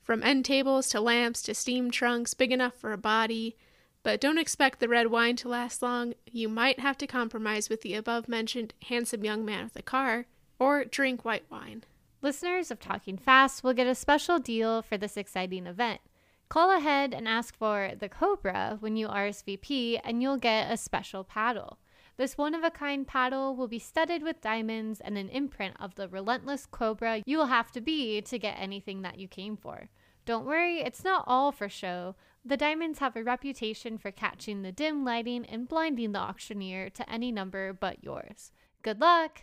[0.02, 3.56] from end tables to lamps to steam trunks big enough for a body.
[4.02, 6.14] But don't expect the red wine to last long.
[6.30, 10.26] You might have to compromise with the above mentioned handsome young man with a car,
[10.58, 11.84] or drink white wine.
[12.22, 16.00] Listeners of Talking Fast will get a special deal for this exciting event.
[16.48, 21.22] Call ahead and ask for the Cobra when you RSVP, and you'll get a special
[21.22, 21.78] paddle.
[22.16, 25.94] This one of a kind paddle will be studded with diamonds and an imprint of
[25.94, 29.88] the relentless cobra you will have to be to get anything that you came for.
[30.26, 32.14] Don't worry, it's not all for show.
[32.44, 37.10] The diamonds have a reputation for catching the dim lighting and blinding the auctioneer to
[37.10, 38.50] any number but yours.
[38.82, 39.42] Good luck!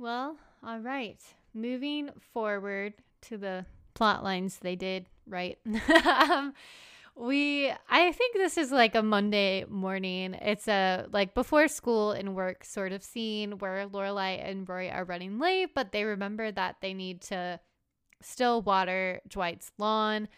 [0.00, 1.22] Well, all right.
[1.52, 2.94] Moving forward
[3.28, 5.58] to the plot lines they did right.
[6.06, 6.54] um,
[7.14, 10.32] we I think this is like a Monday morning.
[10.32, 15.04] It's a like before school and work sort of scene where Lorelai and Rory are
[15.04, 17.60] running late, but they remember that they need to
[18.22, 20.28] still water Dwight's lawn.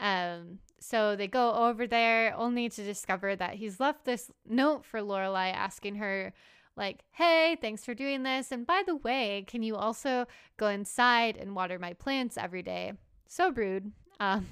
[0.00, 5.00] Um, so they go over there only to discover that he's left this note for
[5.00, 6.32] Lorelai asking her
[6.76, 8.50] like, "Hey, thanks for doing this.
[8.52, 12.92] And by the way, can you also go inside and water my plants every day?"
[13.26, 13.92] So rude.
[14.20, 14.46] Um,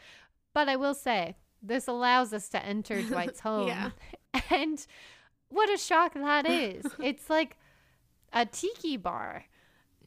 [0.54, 3.68] but I will say, this allows us to enter Dwight's home.
[3.68, 3.90] Yeah.
[4.50, 4.84] And
[5.48, 6.84] what a shock that is.
[7.02, 7.56] it's like
[8.34, 9.44] a tiki bar,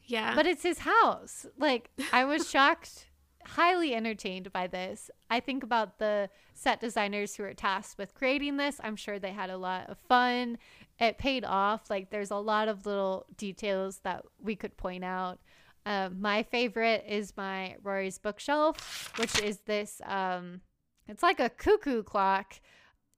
[0.03, 0.35] Yeah.
[0.35, 1.47] but it's his house.
[1.57, 3.07] Like, I was shocked,
[3.45, 5.09] highly entertained by this.
[5.31, 8.79] I think about the set designers who were tasked with creating this.
[8.83, 10.59] I'm sure they had a lot of fun.
[10.99, 11.89] It paid off.
[11.89, 15.39] Like, there's a lot of little details that we could point out.
[15.85, 20.01] Um, my favorite is my Rory's bookshelf, which is this.
[20.05, 20.61] Um,
[21.07, 22.59] it's like a cuckoo clock.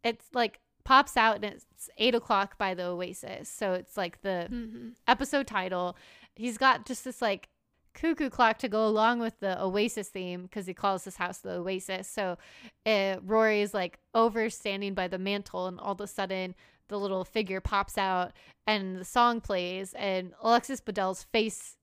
[0.03, 3.49] It's like pops out and it's eight o'clock by the Oasis.
[3.49, 5.97] So it's like the hmm episode title.
[6.35, 7.49] He's got just this like
[7.93, 11.55] cuckoo clock to go along with the Oasis theme because he calls his house the
[11.55, 12.07] Oasis.
[12.07, 12.37] So
[12.85, 16.55] uh, Rory is like over standing by the mantle, and all of a sudden
[16.91, 18.33] the little figure pops out
[18.67, 21.77] and the song plays, and Alexis Bledel's face.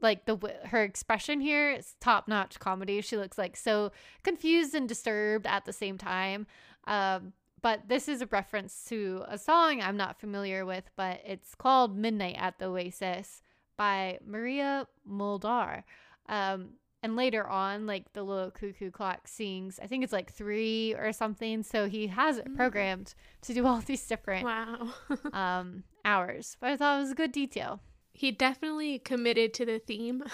[0.00, 0.36] Like the
[0.66, 3.00] her expression here is top notch comedy.
[3.00, 3.92] She looks like so
[4.22, 6.46] confused and disturbed at the same time.
[6.86, 7.32] Um,
[7.62, 11.96] but this is a reference to a song I'm not familiar with, but it's called
[11.96, 13.42] Midnight at the Oasis
[13.76, 15.82] by Maria Muldaur.
[16.28, 16.74] Um,
[17.06, 21.12] and later on, like the little cuckoo clock sings, I think it's like three or
[21.12, 21.62] something.
[21.62, 24.88] So he has it programmed to do all these different Wow.
[25.32, 26.56] um, hours.
[26.58, 27.80] But I thought it was a good detail.
[28.12, 30.24] he definitely committed to the theme.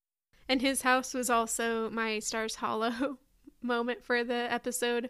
[0.50, 3.16] and his house was also my Stars Hollow
[3.62, 5.08] moment for the episode.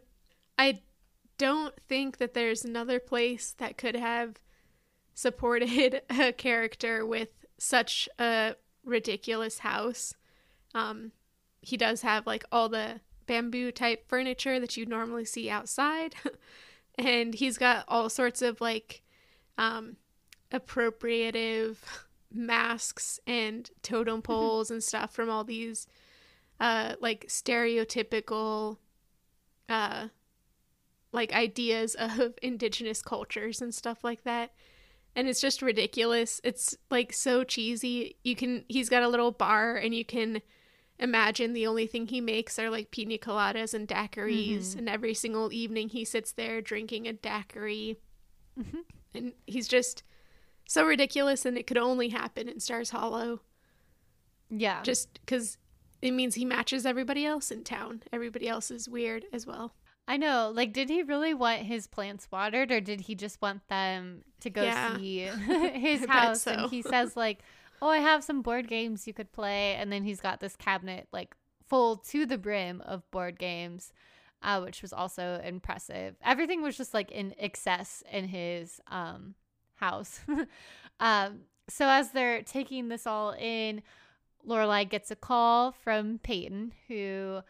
[0.57, 0.83] I
[1.37, 4.37] don't think that there's another place that could have
[5.15, 8.55] supported a character with such a
[8.85, 10.15] ridiculous house.
[10.79, 11.13] Um,
[11.61, 16.15] he does have like all the bamboo type furniture that you normally see outside,
[16.99, 19.03] and he's got all sorts of like
[19.57, 19.97] um,
[20.53, 21.77] appropriative
[22.33, 25.87] masks and totem poles and stuff from all these
[26.61, 28.77] uh like stereotypical
[29.71, 30.09] uh
[31.13, 34.53] like ideas of indigenous cultures and stuff like that.
[35.17, 36.41] And it's just ridiculous.
[36.45, 38.17] It's like so cheesy.
[38.23, 40.43] You can he's got a little bar and you can
[40.99, 44.79] imagine the only thing he makes are like pina coladas and daiquiris mm-hmm.
[44.79, 47.99] and every single evening he sits there drinking a daiquiri
[48.59, 48.79] mm-hmm.
[49.15, 50.03] and he's just
[50.67, 53.41] so ridiculous and it could only happen in stars hollow
[54.51, 54.83] Yeah.
[54.83, 55.57] just because
[56.03, 59.75] it means he matches everybody else in town everybody else is weird as well
[60.11, 60.51] I know.
[60.55, 64.49] Like, did he really want his plants watered, or did he just want them to
[64.49, 64.97] go Yeah.
[64.97, 65.19] see
[65.75, 66.43] his house?
[66.45, 66.53] so.
[66.53, 67.41] And he says, like,
[67.81, 71.09] "Oh, I have some board games you could play," and then he's got this cabinet
[71.13, 71.35] like
[71.67, 73.93] full to the brim of board games,
[74.43, 76.17] uh, which was also impressive.
[76.25, 79.35] Everything was just like in excess in his um
[79.77, 80.21] house.
[81.01, 83.83] um, so as they're taking this all in,
[84.47, 87.41] Lorelai gets a call from Peyton, who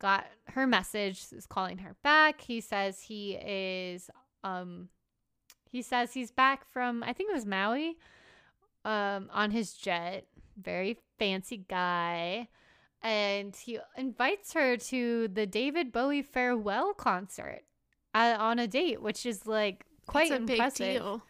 [0.00, 2.40] got her message, is calling her back.
[2.40, 4.10] He says he is
[4.42, 4.88] um
[5.70, 7.96] he says he's back from I think it was Maui
[8.84, 10.26] um on his jet.
[10.56, 12.48] Very fancy guy.
[13.02, 17.62] And he invites her to the David Bowie farewell concert
[18.14, 20.94] uh, on a date, which is like quite impressive.
[20.94, 21.22] deal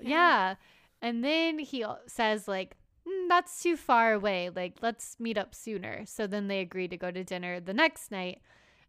[0.00, 0.54] Yeah.
[1.02, 4.50] And then he says, like, "Mm, that's too far away.
[4.50, 6.04] Like, let's meet up sooner.
[6.06, 8.40] So then they agree to go to dinner the next night.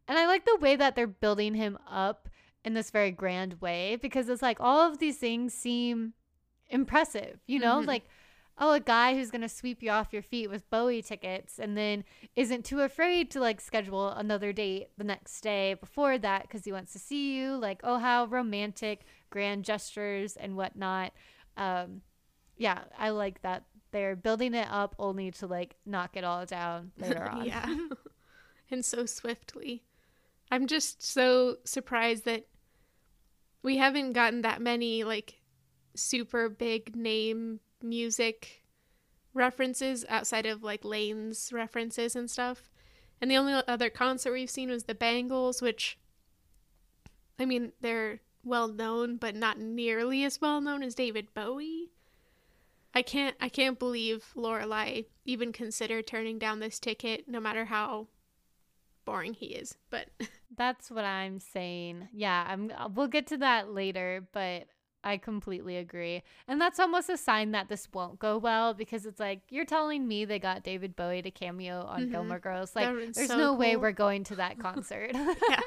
[0.08, 2.30] And I like the way that they're building him up
[2.66, 6.14] in this very grand way because it's like all of these things seem
[6.70, 7.82] impressive, you know?
[7.82, 7.88] Mhm.
[7.88, 8.04] Like,
[8.58, 11.78] oh, a guy who's going to sweep you off your feet with Bowie tickets and
[11.78, 12.04] then
[12.36, 16.72] isn't too afraid to like schedule another date the next day before that because he
[16.72, 17.56] wants to see you.
[17.56, 21.14] Like, oh, how romantic, grand gestures and whatnot.
[21.56, 22.02] Um,
[22.58, 26.92] yeah, I like that they're building it up only to like knock it all down
[26.98, 27.44] later on.
[27.46, 27.66] yeah
[28.70, 29.82] and so swiftly
[30.52, 32.46] i'm just so surprised that
[33.64, 35.39] we haven't gotten that many like
[36.00, 38.64] super big name music
[39.34, 42.70] references outside of like lane's references and stuff
[43.22, 45.98] and the only other concert we've seen was the bangles which
[47.38, 51.92] i mean they're well known but not nearly as well known as david bowie
[52.92, 58.08] I can't I can't believe Lorelai even considered turning down this ticket no matter how
[59.06, 59.78] boring he is.
[59.92, 60.08] But
[60.60, 62.10] That's what I'm saying.
[62.12, 64.68] Yeah, I'm we'll get to that later, but
[65.04, 66.24] I completely agree.
[66.48, 70.08] And that's almost a sign that this won't go well because it's like you're telling
[70.08, 72.12] me they got David Bowie to cameo on Mhm.
[72.12, 72.76] Gilmore Girls.
[72.76, 75.12] Like there's so no way we're going to that concert.
[75.50, 75.62] yeah.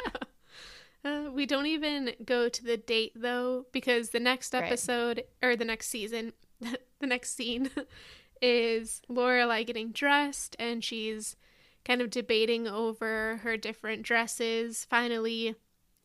[1.04, 4.64] Uh, we don't even go to the date though, because the next Right.
[4.64, 7.70] episode or the next season, the next scene
[8.42, 11.36] is Lorelai getting dressed and she's
[11.84, 14.84] kind of debating over her different dresses.
[14.84, 15.56] Finally,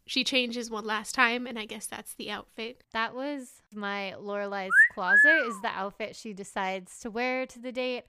[0.07, 2.83] she changes one last time, and I guess that's the outfit.
[2.93, 5.45] That was my Lorelai's closet.
[5.47, 8.05] Is the outfit she decides to wear to the date.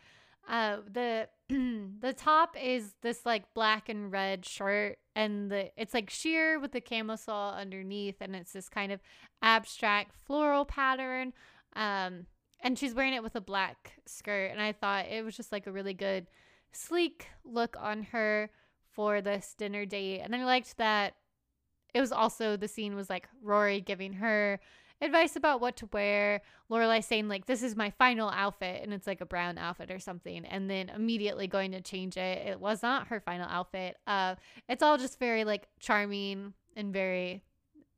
[0.48, 6.08] Uh, the the top is this like black and red shirt, and the it's like
[6.08, 9.00] sheer with the camisole underneath, and it's this kind of
[9.42, 11.32] abstract floral pattern.
[11.74, 12.26] Um,
[12.60, 15.66] and she's wearing it with a black skirt, and I thought it was just like
[15.66, 16.28] a really good,
[16.72, 18.50] sleek look on her
[18.92, 20.20] for this dinner date.
[20.20, 21.14] And I liked that
[21.98, 24.60] it was also the scene was like Rory giving her
[25.02, 26.42] advice about what to wear.
[26.70, 29.98] Lorelai saying like, "This is my final outfit," and it's like a brown outfit or
[29.98, 32.46] something, and then immediately going to change it.
[32.46, 33.96] It was not her final outfit.
[34.06, 34.36] Uh,
[34.68, 37.42] it's all just very like charming and very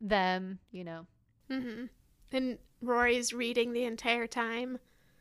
[0.00, 1.06] them, you know.
[1.50, 1.84] hmm
[2.32, 4.78] And Rory's reading the entire time,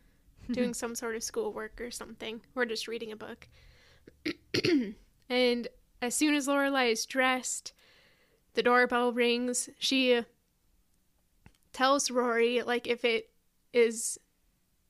[0.51, 3.49] doing some sort of schoolwork or something, or just reading a book.
[5.29, 5.67] and
[6.01, 7.73] as soon as Lorelai is dressed,
[8.53, 9.69] the doorbell rings.
[9.79, 10.23] She
[11.73, 13.29] tells Rory, like, if it
[13.73, 14.17] is.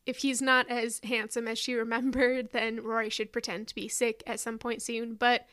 [0.06, 4.24] If he's not as handsome as she remembered, then Rory should pretend to be sick
[4.26, 5.14] at some point soon.
[5.14, 5.46] But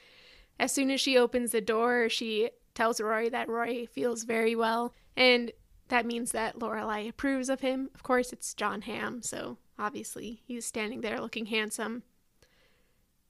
[0.58, 4.94] as soon as she opens the door, she tells Rory that Rory feels very well.
[5.16, 5.52] And
[5.88, 7.90] that means that Lorelai approves of him.
[7.94, 12.02] Of course, it's John Hamm, so obviously he's standing there looking handsome.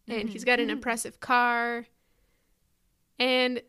[0.09, 0.77] And he's got an mm-hmm.
[0.77, 1.87] impressive car.
[3.18, 3.61] And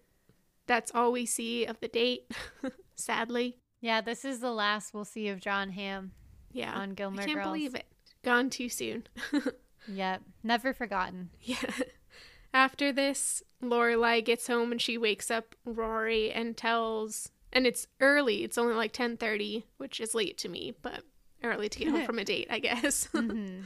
[0.68, 2.32] that's all we see of the date,
[2.96, 3.58] sadly.
[3.82, 6.12] Yeah, this is the last we'll see of John Hamm
[6.52, 6.74] Yeah.
[6.74, 7.48] on Gilmore I can't Girls.
[7.48, 7.86] believe it.
[8.24, 9.08] Gone too soon.
[9.90, 11.30] Yep, never forgotten.
[11.42, 11.62] Yeah.
[12.54, 18.44] After this, Lorelai gets home and she wakes up Rory and tells and it's early.
[18.44, 21.04] It's only like 10:30, which is late to me, but
[21.42, 23.08] early to get home from a date, I guess.
[23.14, 23.64] Mhm.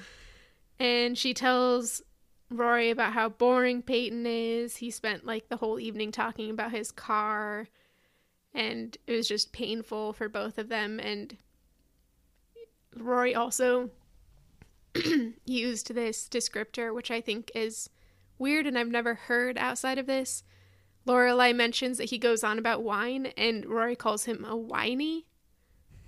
[0.80, 2.04] and she tells
[2.52, 4.78] Rory about how boring Peyton is.
[4.78, 7.68] He spent like the whole evening talking about his car
[8.54, 11.38] and it was just painful for both of them and
[12.95, 13.89] Rory also
[15.45, 17.89] used this descriptor which I think is
[18.38, 20.43] weird and I've never heard outside of this.
[21.08, 25.26] Lorelai mentions that he goes on about wine and Rory calls him a whiny.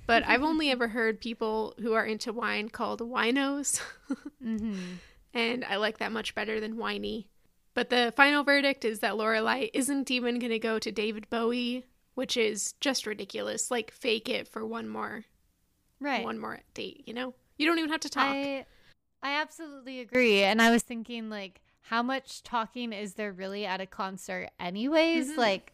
[0.06, 3.82] But I've only ever heard people who are into wine called winos.
[4.44, 4.98] Mhm.
[5.34, 7.28] And I like that much better than whiny.
[7.74, 11.86] But the final verdict is that Lorelai isn't even going to go to David Bowie,
[12.14, 13.72] which is just ridiculous.
[13.72, 15.26] Like fake it for one more
[16.00, 16.24] Right.
[16.24, 17.34] one more date, you know?
[17.58, 18.26] You don't even have to talk.
[18.28, 18.66] I
[19.24, 20.44] I absolutely agree.
[20.44, 25.32] And I was thinking like how much talking is there really at a concert anyways?
[25.32, 25.38] Mhm.
[25.38, 25.74] Like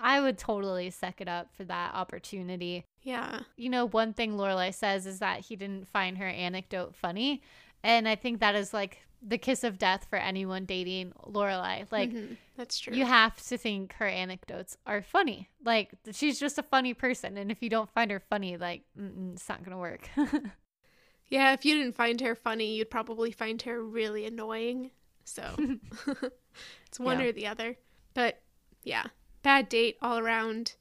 [0.00, 2.84] I would totally suck it up for that opportunity.
[3.02, 3.40] yeah.
[3.56, 7.42] You know, one thing Lorelai says is that he didn't find her anecdote funny.
[7.82, 11.86] And I think that is like the kiss of death for anyone dating Lorelai.
[11.90, 12.36] Like Mhm.
[12.56, 12.94] that's true.
[12.94, 15.48] you have to think her anecdotes are funny.
[15.64, 19.48] Like she's just a funny person, and if you don't find her funny, like it's
[19.48, 20.08] not gonna work.
[21.28, 24.90] yeah, if you didn't find her funny, you'd probably find her really annoying.
[25.24, 25.42] So
[26.86, 27.26] it's one Yeah.
[27.26, 27.76] or the other.
[28.14, 28.40] But
[28.82, 29.04] yeah,
[29.42, 30.74] bad date all around.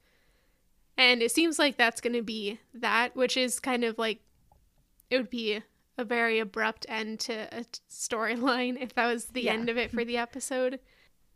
[0.98, 4.20] And it seems like that's going to be that, which is kind of like
[5.10, 5.62] it would be
[6.00, 9.54] a very abrupt end to a storyline if that was the Yeah.
[9.54, 10.80] end of it for the episode.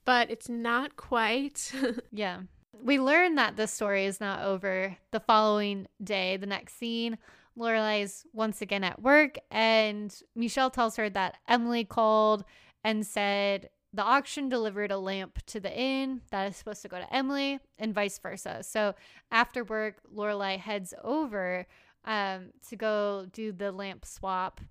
[0.06, 1.72] But it's not quite.
[2.12, 2.42] yeah,
[2.74, 4.98] we learn that the story is not over.
[5.12, 7.18] The following day, the next scene,
[7.58, 12.44] Lorelai's once again at work, and Michel tells her that Emily called
[12.84, 16.98] and said the auction delivered a lamp to the inn that is supposed to go
[16.98, 18.64] to Emily, and vice versa.
[18.64, 18.96] So
[19.32, 21.66] after work, Lorelai heads over
[22.06, 24.62] um, to go do the lamp swap,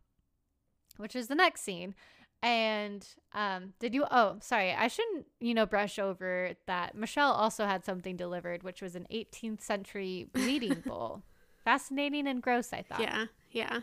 [0.97, 1.95] which is the next scene.
[2.43, 4.05] And um, did you?
[4.11, 4.73] Oh, sorry.
[4.73, 6.97] I shouldn't, you know, brush over that.
[6.97, 11.23] Michel also had something delivered, which was an 18th century bleeding bowl.
[11.65, 13.01] Fascinating and gross, I thought.
[13.01, 13.81] yeah, yeah.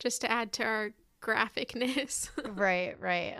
[0.00, 0.90] Just to add to our
[1.22, 2.30] graphicness.
[2.56, 3.36] right, right.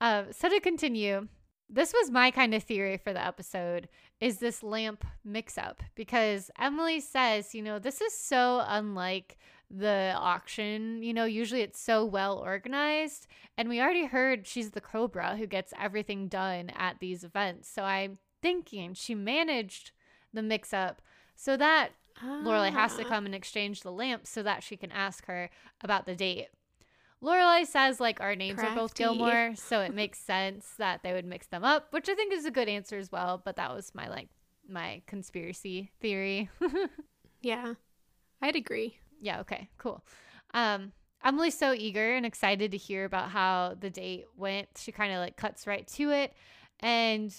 [0.00, 1.28] um, so to continue,
[1.70, 3.88] this was my kind of theory for the episode
[4.20, 9.36] is this lamp mix up because Emily says, you know, this is so unlike
[9.70, 11.02] the auction.
[11.02, 13.26] You know, usually it's so well organized.
[13.56, 17.68] And we already heard she's the Cobra who gets everything done at these events.
[17.68, 19.90] So I'm thinking she managed
[20.32, 21.02] the mix up
[21.36, 21.90] so that
[22.24, 23.08] Lorelai has to Ah.
[23.08, 25.50] come and exchange the lamps so that she can ask her
[25.82, 26.48] about the date.
[27.22, 31.24] Lorelai says like our names are both Gilmore, so it makes sense that they would
[31.24, 33.42] mix them up, which I think is a good answer as well.
[33.44, 34.28] But that was my like
[34.68, 36.48] my conspiracy theory.
[37.40, 37.74] Yeah,
[38.42, 38.98] I'd agree.
[39.20, 40.04] yeah, okay, cool.
[40.54, 40.90] Um,
[41.24, 44.68] Emily's so eager and excited to hear about how the date went.
[44.76, 46.32] She kind of like cuts right to it,
[46.80, 47.32] and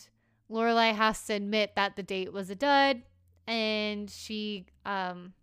[0.50, 3.02] Lorelai has to admit that the date was a dud,
[3.46, 5.34] and she, um,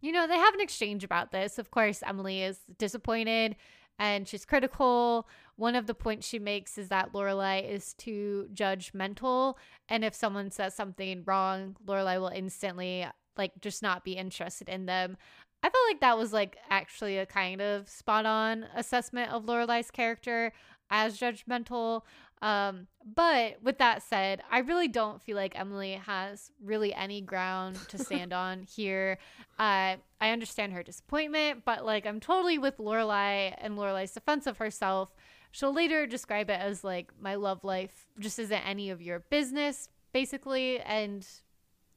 [0.00, 1.58] you know, they have an exchange about this.
[1.58, 3.56] Of course, Emily is disappointed
[3.98, 5.28] and she's critical.
[5.56, 9.56] One of the points she makes is that Lorelai is too judgmental,
[9.90, 14.86] and if someone says something wrong, Lorelai will instantly like just not be interested in
[14.86, 15.18] them.
[15.62, 19.90] I felt like that was like actually a kind of spot on assessment of Lorelai's
[19.90, 20.54] character
[20.90, 22.02] as judgmental.
[22.42, 27.78] Um, but with that said, I really don't feel like Emily has really any ground
[27.88, 29.18] to stand on here.
[29.58, 34.58] Uh, I understand her disappointment, but like I'm totally with Lorelai and Lorelai's defense of
[34.58, 35.14] herself.
[35.52, 39.88] She'll later describe it as like my love life just isn't any of your business,
[40.12, 40.80] basically.
[40.80, 41.26] And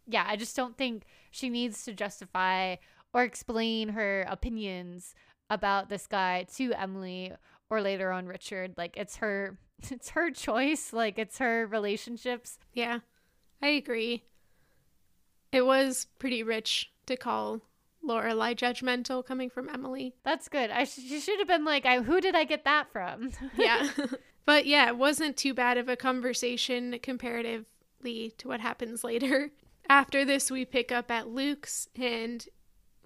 [0.07, 2.77] yeah, I just don't think she needs to justify
[3.13, 5.13] or explain her opinions
[5.49, 7.31] about this guy to Emily
[7.69, 8.73] or later on Richard.
[8.75, 9.57] Like it's her
[9.91, 12.59] it's her choice, like it's her relationships.
[12.73, 12.99] Yeah,
[13.61, 14.23] I agree.
[15.51, 17.61] It was pretty rich to call
[18.03, 20.15] Lorelai judgmental coming from Emily.
[20.23, 20.71] That's good.
[20.71, 23.31] I sh- she should have been like, I, who did I get that from?
[23.57, 23.87] Yeah.
[24.45, 29.51] but yeah, it wasn't too bad of a conversation comparatively to what happens later.
[29.89, 32.45] After this, we pick up at Luke's, and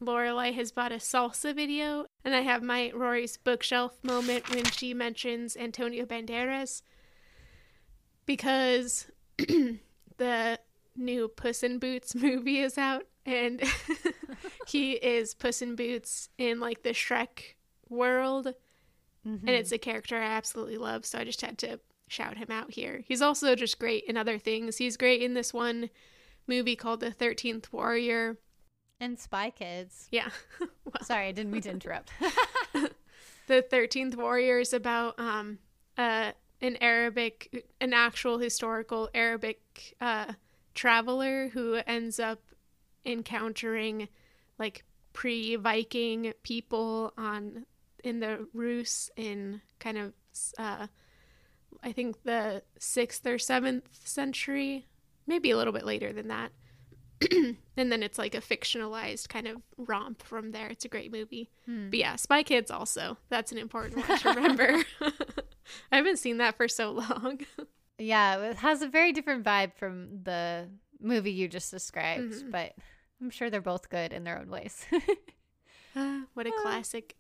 [0.02, 4.94] Lorelai has bought a salsa video, and I have my Rory's bookshelf moment when she
[4.94, 6.82] mentions Antonio Banderas
[8.26, 9.08] because
[10.18, 10.60] the
[10.96, 13.62] new Puss in Boots movie is out, and
[14.68, 17.56] he is Puss in Boots in like the Shrek
[17.90, 18.54] world
[19.28, 19.76] and it's mm-hmm.
[19.76, 23.04] a character I absolutely love, so I just had to shout him out here.
[23.06, 24.78] He's also just great in other things.
[24.78, 25.90] He's great in this one
[26.48, 28.38] movie called The Thirteenth Warrior.
[29.00, 30.08] And Spy Kids.
[30.12, 30.30] Yeah,
[30.60, 32.12] well, Sorry, I didn't mean to interrupt.
[33.48, 35.60] The Thirteenth Warrior is about um
[35.98, 40.34] uh an Arabic, an actual historical Arabic uh
[40.76, 42.42] traveler who ends up
[43.06, 44.10] encountering
[44.60, 44.84] like
[45.14, 47.66] pre-Viking people on
[48.04, 50.14] in the Rus in kind of
[50.58, 50.88] uh
[51.84, 54.88] I think the 6th or 7th century,
[55.26, 56.52] maybe a little bit later than that.
[57.32, 60.68] and then it's like a fictionalized kind of romp from there.
[60.68, 61.50] It's a great movie.
[61.66, 63.18] But yeah, Spy Kids also.
[63.30, 64.84] That's an important one to remember.
[65.92, 67.40] I haven't seen that for so long.
[67.98, 70.68] yeah, it has a very different vibe from the
[71.02, 72.52] movie you just described, Mhm.
[72.52, 72.74] but
[73.22, 74.86] I'm sure they're both good in their own ways.
[75.96, 77.16] Ah, what a classic,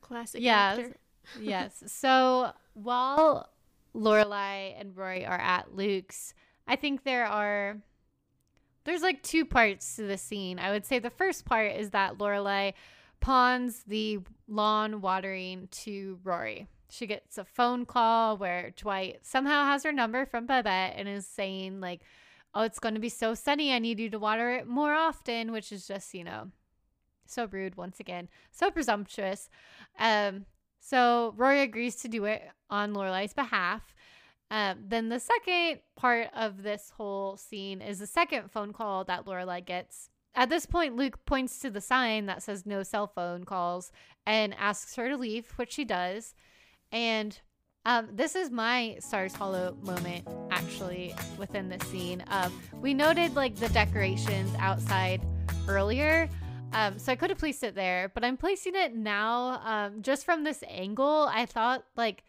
[0.00, 0.96] classic Yeah, actor.
[1.40, 1.82] yes.
[1.86, 3.48] So while
[3.94, 6.34] Lorelai and Rory are at Luke's,
[6.66, 7.78] I think there are
[8.86, 10.58] there's like two parts to the scene.
[10.58, 12.72] I would say the first part is that Lorelai
[13.20, 16.68] pawns the lawn watering to Rory.
[16.88, 21.26] She gets a phone call where Dwight somehow has her number from Babette and is
[21.26, 22.02] saying like,
[22.54, 23.72] "Oh, it's going to be so sunny.
[23.72, 26.52] I need you to water it more often," which is just, you know,
[27.26, 28.28] so rude once again.
[28.52, 29.50] So presumptuous.
[29.98, 30.46] Um
[30.78, 33.95] so Rory agrees to do it on Lorelai's behalf.
[34.50, 39.24] Um, then the second part of this whole scene is the second phone call that
[39.26, 40.10] Lorelai gets.
[40.34, 43.90] At this point, Luke points to the sign that says no cell phone calls
[44.26, 46.34] and asks her to leave, which she does.
[46.92, 47.40] And
[47.86, 52.22] um, this is my Stars Hollow moment, actually, within this scene.
[52.28, 55.22] Um, we noted like the decorations outside
[55.68, 56.28] earlier.
[56.72, 60.24] Um, so I could have placed it there, but I'm placing it now um, just
[60.24, 61.30] from this angle.
[61.32, 62.24] I thought, like,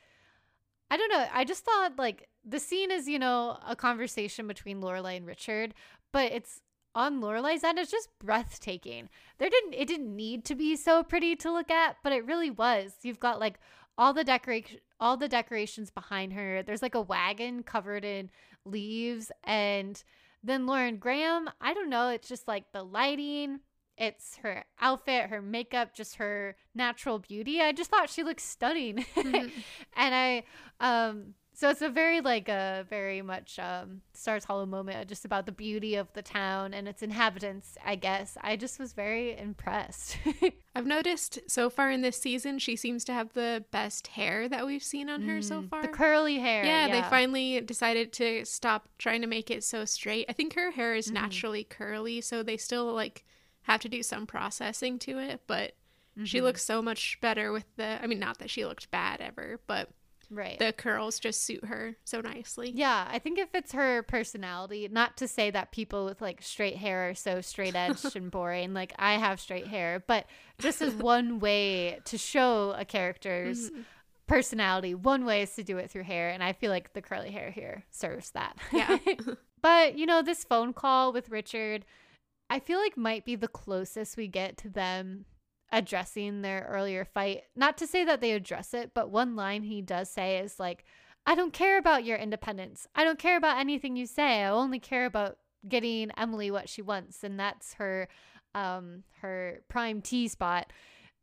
[0.90, 1.26] I don't know.
[1.34, 5.74] I just thought, like, the scene is, you know, a conversation between Lorelai and Richard,
[6.14, 6.62] but it's
[6.96, 7.78] on Lorelai's end.
[7.78, 9.10] It's just breathtaking.
[9.38, 12.50] There didn't, it didn't need to be so pretty to look at, but it really
[12.50, 12.94] was.
[13.04, 13.60] You've got like
[13.98, 16.64] all the decoration, all the decorations behind her.
[16.64, 18.30] There's like a wagon covered in
[18.66, 20.02] leaves, and
[20.44, 21.50] then Lauren Graham.
[21.60, 22.10] I don't know.
[22.10, 23.60] It's just like the lighting
[23.98, 27.62] it's her outfit, her makeup, just her natural beauty.
[27.62, 29.06] I just thought she looked stunning.
[29.16, 29.52] and
[29.96, 30.44] I
[30.80, 35.48] um So it's a very like a very much um Stars Hollow moment just about
[35.48, 38.38] the beauty of the town and its inhabitants, I guess.
[38.42, 40.18] I just was very impressed.
[40.76, 44.68] I've noticed so far in this season she seems to have the best hair that
[44.68, 45.80] we've seen on her so far.
[45.80, 46.64] Mm, the curly hair.
[46.64, 50.28] yeah, they finally decided to stop trying to make it so straight.
[50.30, 51.14] I think her hair is Mhm.
[51.14, 53.26] naturally curly, so they still like
[53.68, 55.74] have to do some processing to it, but
[56.24, 56.44] she Mhm.
[56.44, 59.90] looks so much better with the I mean not that she looked bad ever, but
[60.32, 60.58] right.
[60.58, 62.72] the curls just suit her so nicely.
[62.72, 64.88] Yeah, I think it fits her personality.
[64.92, 68.74] Not to say that people with like straight hair are so straight edged and boring.
[68.74, 70.26] Like I have straight hair, but
[70.60, 73.84] just as one way to show a character's Mhm.
[74.28, 77.32] personality, one way is to do it through hair, and I feel like the curly
[77.32, 78.58] hair here serves that.
[78.74, 78.98] Yeah.
[79.62, 81.86] but you know, this phone call with Richard,
[82.50, 85.26] I feel like might be the closest we get to them
[85.72, 87.44] addressing their earlier fight.
[87.56, 90.86] Not to say that they address it, but one line he does say is like,
[91.26, 92.88] I don't care about your independence.
[92.96, 94.44] I don't care about anything you say.
[94.44, 95.38] I only care about
[95.68, 98.08] getting Emily what she wants, and that's her
[98.56, 100.72] um her prime T spot.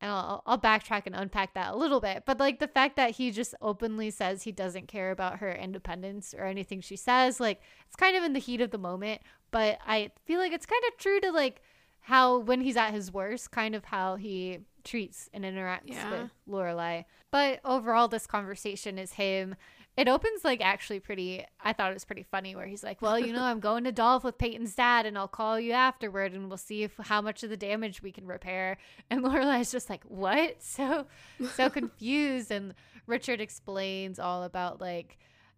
[0.00, 2.24] And I'll, I'll backtrack and unpack that a little bit.
[2.26, 6.34] But like the fact that he just openly says he doesn't care about her independence
[6.36, 9.22] or anything she says, like it's kind of in the heat of the moment.
[9.54, 11.62] But I feel like it's kind of true to like
[12.00, 16.10] how when he's at his worst, kind of how he treats and interacts Yeah.
[16.10, 17.04] with Lorelai.
[17.30, 19.54] But overall, this conversation is him.
[19.96, 21.44] It opens like actually pretty.
[21.60, 23.92] I thought it was pretty funny where he's like, "Well, you know, I'm going to
[23.92, 27.44] Dolph with Peyton's dad, and I'll call you afterward, and we'll see if how much
[27.44, 28.76] of the damage we can repair."
[29.08, 31.06] And Lorelai's just like, "What?" So
[31.54, 32.50] so confused.
[32.50, 32.74] And
[33.06, 35.16] Richard explains all about like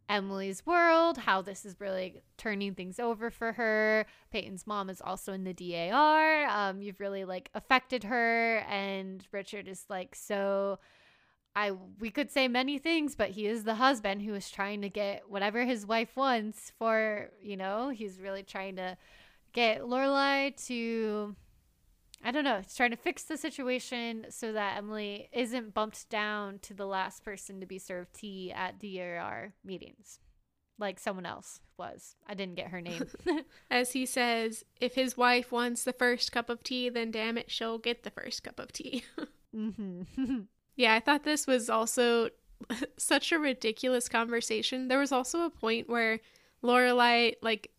[0.09, 4.07] Emily's world, how this is really turning things over for her.
[4.31, 6.45] Peyton's mom is also in the DAR.
[6.47, 10.79] Um, you've really like affected her, and Richard is like so.
[11.55, 14.89] I we could say many things, but he is the husband who is trying to
[14.91, 17.89] get whatever his wife wants for you know.
[17.89, 18.97] He's really trying to
[19.53, 21.35] get Lorelai to
[22.27, 22.59] I don't know.
[22.61, 27.25] He's trying to fix the situation so that Emily isn't bumped down to the last
[27.25, 30.19] person to be served tea at DAR meetings,
[30.77, 32.17] like someone else was.
[32.27, 33.07] I didn't get her name.
[33.71, 37.49] As he says, if his wife wants the first cup of tea, then damn it,
[37.49, 39.05] she'll get the first cup of tea.
[39.57, 40.41] mm-hmm.
[40.77, 42.31] yeah, I thought this was also
[42.99, 44.89] such a ridiculous conversation.
[44.89, 46.19] There was also a point where
[46.61, 47.71] Lorelai like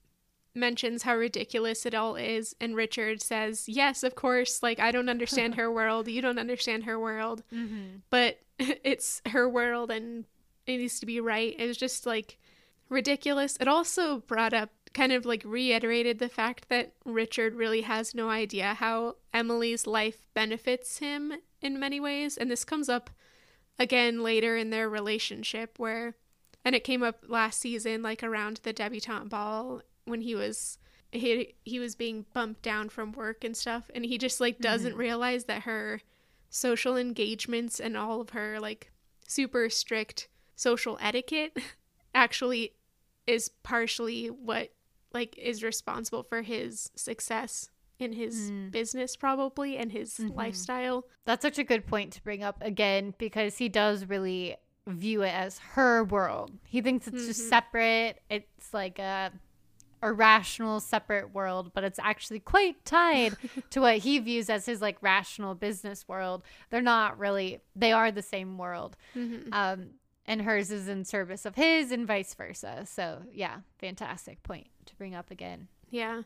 [0.57, 5.09] mentions how ridiculous it all is and Richard says, "Yes, of course, like I don't
[5.09, 6.07] understand her world.
[6.07, 7.97] You don't understand her world." mm-hmm.
[8.09, 10.25] but it's her world and
[10.65, 11.55] it needs to be right.
[11.57, 12.37] It was just like
[12.89, 13.57] ridiculous.
[13.59, 18.29] It also brought up kind of like reiterated the fact that Richard really has no
[18.29, 22.37] idea how Emily's life benefits him in many ways.
[22.37, 23.09] And this comes up
[23.79, 26.15] again later in their relationship where
[26.65, 30.77] and it came up last season like around the debutante ball when he was
[31.11, 34.95] he he was being bumped down from work and stuff and he just like doesn't
[34.95, 36.01] realize that her
[36.49, 38.91] social engagements and all of her like
[39.27, 41.57] super strict social etiquette
[42.15, 42.73] actually
[43.25, 44.69] is partially what
[45.13, 48.71] like is responsible for his success in his Mm.
[48.71, 50.35] business probably and his Mhm.
[50.35, 54.55] lifestyle That's such a good point to bring up again because he does really
[54.85, 56.51] view it as her world.
[56.65, 57.27] He thinks it's Mhm.
[57.27, 58.21] just separate.
[58.29, 59.31] It's like a
[60.01, 63.35] a rational separate world, but it's actually quite tied
[63.71, 66.43] to what he views as his like rational business world.
[66.69, 68.95] They're not really they are the same world.
[69.15, 69.49] Mhm.
[69.51, 69.89] Um
[70.25, 72.83] and hers is in service of his and vice versa.
[72.85, 75.69] So, yeah, fantastic point to bring up again.
[75.89, 76.23] Yeah.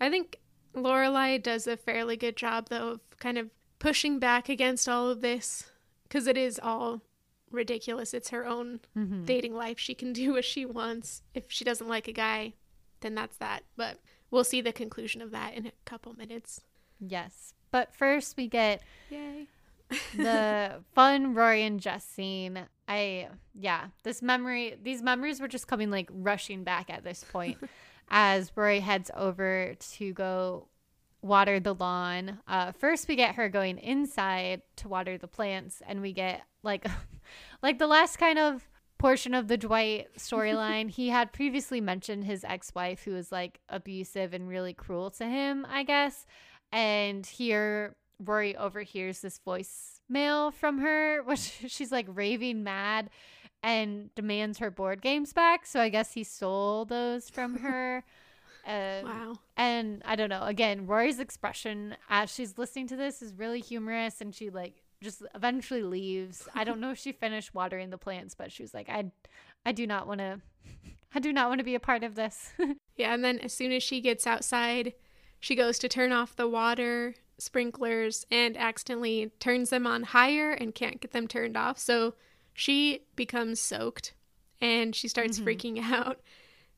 [0.00, 0.38] I think
[0.74, 5.22] Lorelai does a fairly good job though of kind of pushing back against all of
[5.22, 5.70] this
[6.10, 7.00] cuz it is all
[7.50, 8.12] ridiculous.
[8.12, 9.24] It's her own Mhm.
[9.24, 9.78] dating life.
[9.78, 11.22] She can do what she wants.
[11.34, 12.52] If she doesn't like a guy,
[13.00, 13.64] then that's that.
[13.76, 13.98] But
[14.30, 16.62] we'll see the conclusion of that in a couple minutes.
[17.00, 17.54] Yes.
[17.70, 19.46] But first we get Yay.
[20.16, 22.66] the fun Rory and Jess scene.
[22.86, 27.58] I yeah, this memory these memories were just coming like rushing back at this point
[28.08, 30.68] as Rory heads over to go
[31.20, 32.38] water the lawn.
[32.46, 36.86] Uh first we get her going inside to water the plants and we get like
[37.62, 38.66] like the last kind of
[38.98, 40.90] portion of the Dwight storyline.
[40.90, 45.66] he had previously mentioned his ex-wife who was like abusive and really cruel to him,
[45.70, 46.26] I guess.
[46.72, 53.10] And here Rory overhears this voicemail from her, which she's like raving mad
[53.62, 55.66] and demands her board games back.
[55.66, 58.04] So I guess he stole those from her.
[58.66, 59.34] Um, Wow.
[59.56, 60.42] And I don't know.
[60.42, 65.22] Again, Rory's expression as she's listening to this is really humorous, and she like just
[65.34, 66.48] eventually leaves.
[66.54, 69.10] I don't know if she finished watering the plants, but she was like, "I,
[69.64, 70.40] I do not want to
[71.14, 72.52] I do not want to be a part of this.
[72.96, 74.92] Yeah, and then as soon as she gets outside,
[75.38, 80.74] she goes to turn off the water sprinklers and accidentally turns them on higher and
[80.74, 81.78] can't get them turned off.
[81.78, 82.14] So
[82.54, 84.14] she becomes soaked
[84.60, 85.48] and she starts mm-hmm.
[85.48, 86.20] freaking out.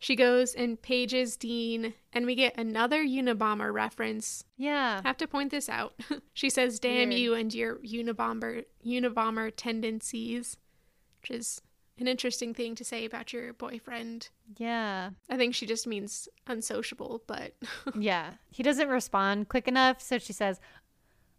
[0.02, 4.44] She goes and pages Dean, and we get another Unabomber reference.
[4.56, 5.00] yeah.
[5.04, 5.92] I have to point this out.
[6.32, 7.20] she says, "Damn Weird.
[7.20, 10.56] you and your Unabomber Unabomber tendencies,"
[11.20, 11.60] which is
[11.98, 14.30] an interesting thing to say about your boyfriend.
[14.56, 15.10] Yeah.
[15.28, 17.54] I think she just means unsociable, but
[17.94, 18.30] Yeah.
[18.50, 20.60] He doesn't respond quick enough, so she says,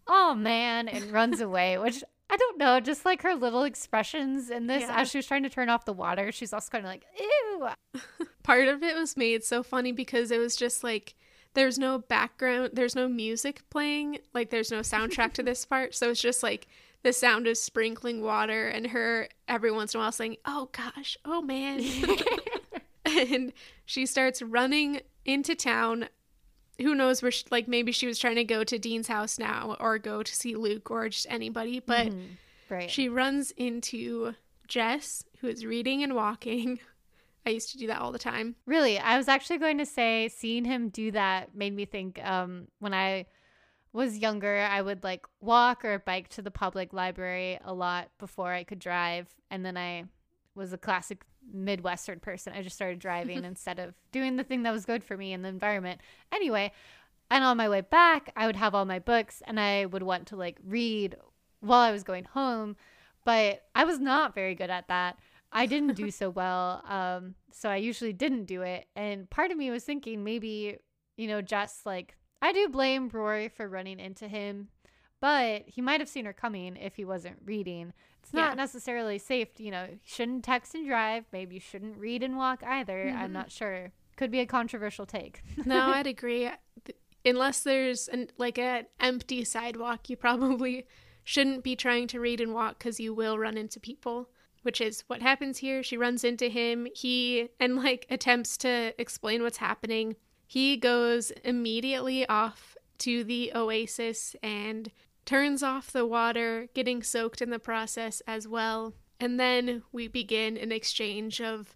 [0.05, 4.67] "Oh man," and runs away, which I don't know, just like her little expressions in
[4.67, 5.01] this Yeah.
[5.01, 7.67] as she was trying to turn off the water, she's also kind of like, "Ew."
[8.43, 11.13] part of it was made so funny because it was just like
[11.53, 16.09] there's no background, there's no music playing, like there's no soundtrack to this part, so
[16.09, 16.67] it's just like
[17.03, 21.17] the sound of sprinkling water and her every once in a while saying, "Oh gosh,
[21.25, 21.81] oh man,"
[23.05, 23.51] and
[23.85, 26.07] she starts running into town.
[26.81, 27.31] Who knows where?
[27.31, 30.35] She, like maybe she was trying to go to Dean's house now, or go to
[30.35, 32.11] see Luke, or just anybody, but.
[32.69, 32.89] Right.
[32.89, 34.33] She runs into
[34.65, 36.79] Jess, who is reading and walking.
[37.45, 38.55] I used to do that all the time.
[38.65, 42.67] Really, I was actually going to say seeing him do that made me think um
[42.79, 43.25] when I
[43.93, 48.53] was younger, I would like walk or bike to the public library a lot before
[48.53, 50.05] I could drive and then I
[50.55, 52.53] was a classic midwestern person.
[52.53, 55.41] I just started driving instead of doing the thing that was good for me in
[55.41, 56.01] the environment.
[56.31, 56.71] Anyway,
[57.29, 60.27] and on my way back, I would have all my books and I would want
[60.27, 61.15] to like read
[61.61, 62.75] while I was going home,
[63.23, 65.17] but I was not very good at that.
[65.51, 66.83] I didn't do so well.
[66.87, 68.87] Um, so I usually didn't do it.
[68.95, 70.77] And part of me was thinking maybe,
[71.17, 74.69] you know, just like I do blame Rory for running into him,
[75.19, 77.93] but he might have seen her coming if he wasn't reading.
[78.21, 78.55] It's not Yeah.
[78.55, 81.25] necessarily safe, you know, you shouldn't text and drive.
[81.31, 83.09] Maybe you shouldn't read and walk either.
[83.09, 83.33] I'm mm-hmm.
[83.33, 83.91] not sure.
[84.15, 85.41] Could be a controversial take.
[85.65, 86.49] No, I'd agree.
[87.25, 90.85] Unless there's an, like an empty sidewalk, you probably
[91.23, 94.29] shouldn't be trying to read and walk because you will run into people,
[94.63, 95.83] which is what happens here.
[95.83, 96.87] She runs into him.
[96.93, 100.15] He and like attempts to explain what's happening.
[100.47, 104.91] He goes immediately off to the oasis and
[105.25, 108.93] turns off the water, getting soaked in the process as well.
[109.19, 111.75] And then we begin an exchange of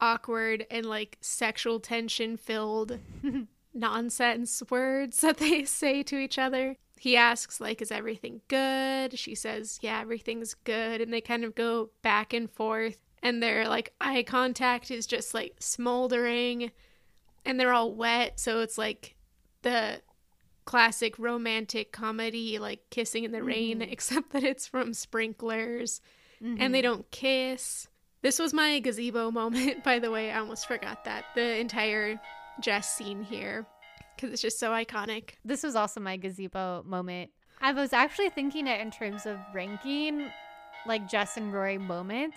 [0.00, 2.98] awkward and like sexual tension filled
[3.74, 6.76] nonsense words that they say to each other.
[6.98, 9.18] He asks like is everything good?
[9.18, 13.66] She says, "Yeah, everything's good." And they kind of go back and forth and their
[13.66, 16.70] like eye contact is just like smoldering
[17.44, 19.16] and they're all wet, so it's like
[19.62, 20.00] the
[20.64, 23.92] classic romantic comedy like kissing in the rain mm-hmm.
[23.92, 26.00] except that it's from sprinklers
[26.44, 26.82] and they mm-hmm.
[26.82, 27.88] don't kiss.
[28.22, 30.30] This was my gazebo moment, by the way.
[30.30, 31.24] I almost forgot that.
[31.34, 32.20] The entire
[32.60, 33.66] Jess scene here,
[34.14, 35.30] because it's just so iconic.
[35.44, 37.30] this was also my gazebo moment.
[37.60, 40.30] I was actually thinking it in terms of ranking
[40.86, 42.36] like Jess and Rory moments.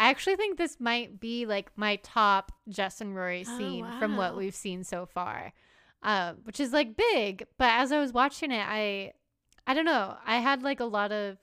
[0.00, 4.16] I actually think this might be like my top Jess and Rory Oh, scene from
[4.16, 5.52] what we've seen so far,
[6.02, 7.44] uh, which is like big.
[7.58, 9.12] But as I was watching it, I,
[9.66, 11.38] I don't know, I had like a lot of,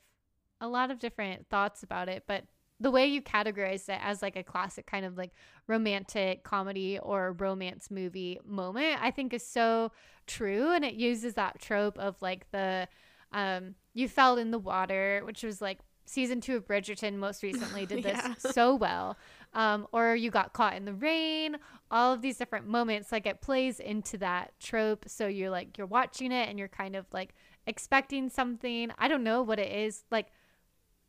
[0.61, 2.23] a lot of different thoughts about it.
[2.27, 2.45] But
[2.79, 5.31] the way you categorized it as like a classic kind of like
[5.67, 9.91] romantic comedy or romance movie moment, I think is so
[10.27, 10.71] true.
[10.71, 12.87] And it uses that trope of like the,
[13.31, 17.85] um, you fell in the water, which was like season two of Bridgerton most recently
[17.87, 18.33] did this Yeah.
[18.51, 19.17] so well.
[19.55, 21.55] Um, or you got caught in the rain,
[21.89, 25.05] all of these different moments, like it plays into that trope.
[25.07, 27.33] So you're like, you're watching it and you're kind of like
[27.65, 28.91] expecting something.
[28.99, 30.27] I don't know what it is like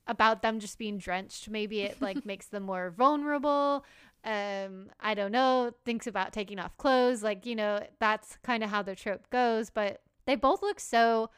[0.07, 1.51] about them just being drenched.
[1.51, 3.85] Maybe it like makes them more vulnerable.
[4.25, 5.73] Um, I don't know.
[5.85, 7.25] Thinks about taking off clothes.
[7.25, 9.71] Like, you know, that's kind of how the trope goes.
[9.71, 11.31] But they both look so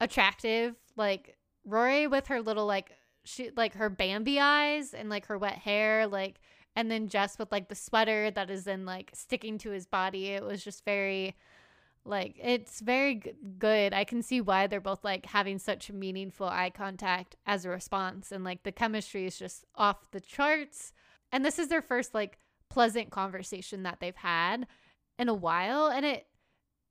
[0.00, 0.74] attractive.
[0.96, 2.92] Like Rory with her little like
[3.26, 6.40] she like her Bambi eyes and like her wet hair, like
[6.74, 10.28] and then Jess with like the sweater that is then like sticking to his body.
[10.28, 11.34] It was just very
[12.04, 13.92] like it's very g- good.
[13.92, 18.30] I can see why they're both like having such meaningful eye contact as a response
[18.30, 20.92] and like the chemistry is just off the charts.
[21.32, 22.38] And this is their first like
[22.70, 24.66] pleasant conversation that they've had
[25.18, 26.26] in a while and it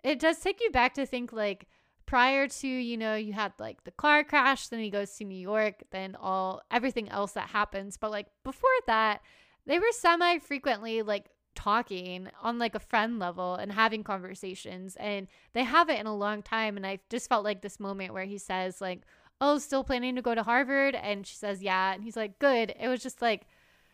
[0.04, 1.68] it does take you back to think like
[2.06, 5.36] prior to you know you had like the car crash then he goes to new
[5.38, 7.98] york then all everything else that happens.
[7.98, 9.22] But like before that
[9.66, 15.28] they were semi frequently like talking on like a friend level and having conversations and
[15.54, 16.78] they haven't in a long time.
[16.78, 19.02] And i just felt like this moment where he says like
[19.42, 20.96] oh still planning to go to harvard?
[20.96, 21.94] And she says yeah.
[21.94, 22.74] And he's like good.
[22.80, 23.48] It was just like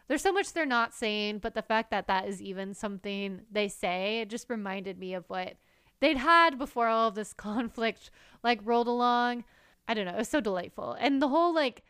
[0.08, 3.70] there's so much they're not saying, but the fact that that is even something they
[3.70, 5.54] say, it just reminded me of what
[6.02, 8.12] they'd had before all of this conflict
[8.44, 9.46] like rolled along.
[9.88, 10.14] I don't know.
[10.14, 10.98] It was so delightful.
[11.00, 11.84] And the whole like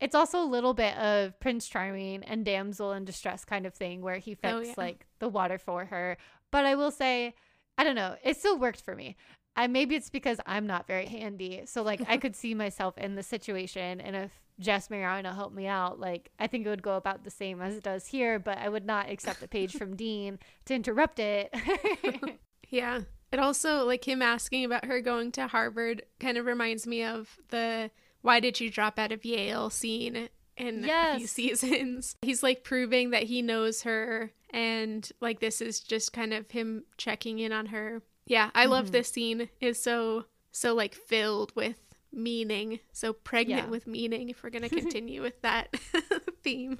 [0.00, 4.02] it's also a little bit of Prince Charming and damsel in distress kind of thing
[4.02, 4.74] where he oh, fixed Oh, yeah.
[4.76, 6.18] like the water for her.
[6.50, 7.34] But I will say,
[7.78, 9.16] I don't know, it still worked for me.
[9.56, 11.62] I maybe it's because I'm not very handy.
[11.66, 15.66] So like I could see myself in the situation and if Jess Mariano helped me
[15.66, 18.58] out, like I think it would go about the same as it does here, but
[18.58, 21.54] I would not accept a page from Dean to interrupt it.
[22.70, 23.02] Yeah.
[23.32, 27.36] It also, like him asking about her going to Harvard, kind of reminds me of
[27.48, 27.90] the
[28.22, 32.16] why did you drop out of Yale scene in a few seasons.
[32.22, 36.84] He's like proving that he knows her, and like this is just kind of him
[36.96, 38.02] checking in on her.
[38.26, 38.92] Yeah, I love Mhm.
[38.92, 39.48] this scene.
[39.60, 41.80] Is so, so like filled with
[42.12, 43.70] meaning, so pregnant Yeah.
[43.70, 45.74] with meaning, if we're going to continue with that
[46.44, 46.78] theme.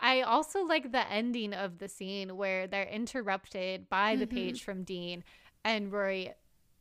[0.00, 4.30] I also like the ending of the scene where they're interrupted by the Mhm.
[4.30, 5.24] page from Dean
[5.64, 6.32] and Rory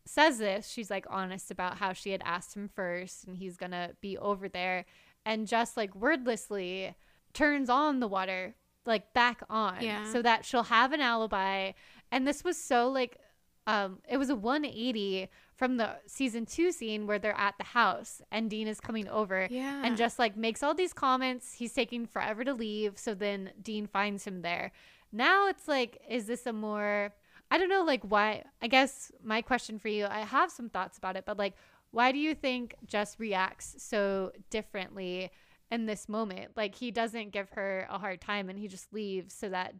[0.05, 0.69] says this.
[0.69, 4.47] She's like honest about how she had asked him first and he's to be over
[4.47, 4.85] there
[5.25, 6.95] and just like wordlessly
[7.33, 8.55] turns on the water
[8.85, 10.09] like back on Yeah.
[10.11, 11.71] so that she'll have an alibi.
[12.11, 13.17] And this was so like
[13.65, 18.21] um it was a 180 from the season 2 scene where they're at the house
[18.31, 19.81] and Dean is coming over Yeah.
[19.83, 21.53] and just like makes all these comments.
[21.55, 22.97] He's taking forever to leave.
[22.97, 24.71] So then Dean finds him there.
[25.11, 27.13] Now it's like, is this a more,
[27.49, 28.43] I don't know, like why?
[28.61, 31.55] I guess my question for you, I have some thoughts about it, but like,
[31.91, 35.31] why do you think Jess reacts so differently
[35.71, 36.51] in this moment?
[36.55, 39.73] Like, he doesn't give her a hard time and he just leaves so that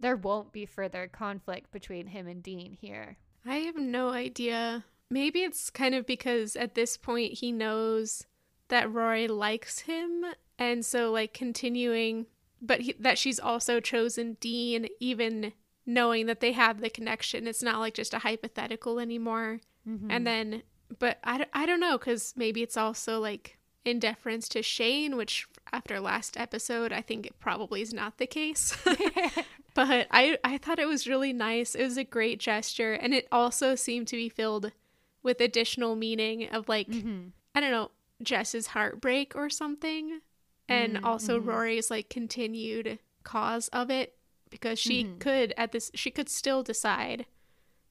[0.00, 3.16] there won't be further conflict between him and Dean here.
[3.46, 4.84] I have no idea.
[5.10, 8.26] Maybe it's kind of because at this point he knows
[8.68, 10.24] that Rory likes him,
[10.58, 12.26] and so like continuing,
[12.60, 15.52] but he, that she's also chosen Dean, even
[15.86, 17.46] knowing that they have the connection.
[17.46, 19.60] It's not like just a hypothetical anymore.
[19.86, 20.62] And then,
[20.98, 25.46] but I, I don't know, because maybe it's also like in deference to Shane, which
[25.72, 28.74] after last episode, I think it probably is not the case.
[29.74, 31.74] but I I thought it was really nice.
[31.74, 34.72] It was a great gesture, and it also seemed to be filled
[35.22, 37.32] with additional meaning of like Mhm.
[37.54, 37.90] I don't know
[38.22, 40.20] Jess's heartbreak or something,
[40.68, 41.46] and Mm, also mhm.
[41.46, 44.16] Rory's like continued cause of it
[44.54, 45.18] because she Mhm.
[45.18, 47.26] could at this she could still decide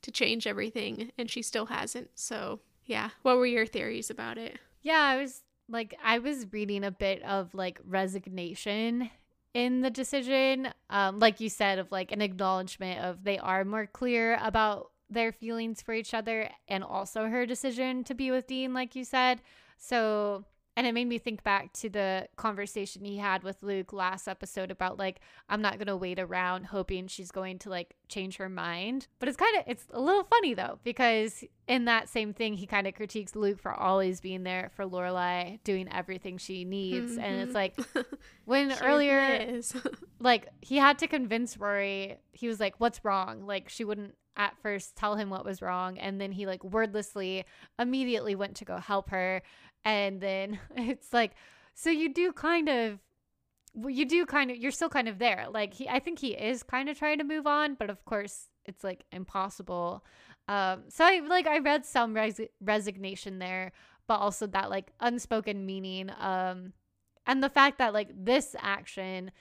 [0.02, 2.12] to change everything, and she still hasn't.
[2.16, 4.60] So yeah, what were your theories about it?
[4.82, 9.10] Yeah, I was like, I was reading a bit of like resignation
[9.54, 10.70] in the decision.
[10.90, 15.34] Um, like you said, of like an acknowledgement of they are more clear about their
[15.34, 19.42] feelings for each other and also her decision to be with Dean, like you said.
[19.78, 20.46] So,
[20.76, 24.72] and it made me think back to the conversation he had with Luke last episode
[24.72, 25.20] about like,
[25.50, 29.08] I'm not going to wait around hoping she's going to like change her mind.
[29.20, 32.66] But it's kind of, it's a little funny though, because in that same thing, he
[32.66, 37.18] kind of critiques Luke for always being there for Lorelai, doing everything she needs.
[37.18, 37.56] And it's Mhm.
[37.56, 37.80] like,
[38.46, 39.62] when Sure earlier,
[40.20, 42.18] like he had to convince Rory.
[42.32, 45.98] He was like, "What's wrong?" Like she wouldn't at first tell him what was wrong,
[45.98, 47.46] and then he like wordlessly
[47.80, 49.42] immediately went to go help her,
[49.86, 51.32] and then it's like,
[51.74, 53.00] so you do kind of.
[53.76, 55.48] You do kind of, you're still kind of there.
[55.52, 58.50] Like he, I think he is kind of trying to move on, but of course
[58.66, 60.06] it's like impossible.
[60.48, 63.72] Um, so I like I read some res- resignation there,
[64.06, 66.12] but also that like unspoken meaning.
[66.20, 66.74] Um,
[67.26, 69.32] and the fact that like this action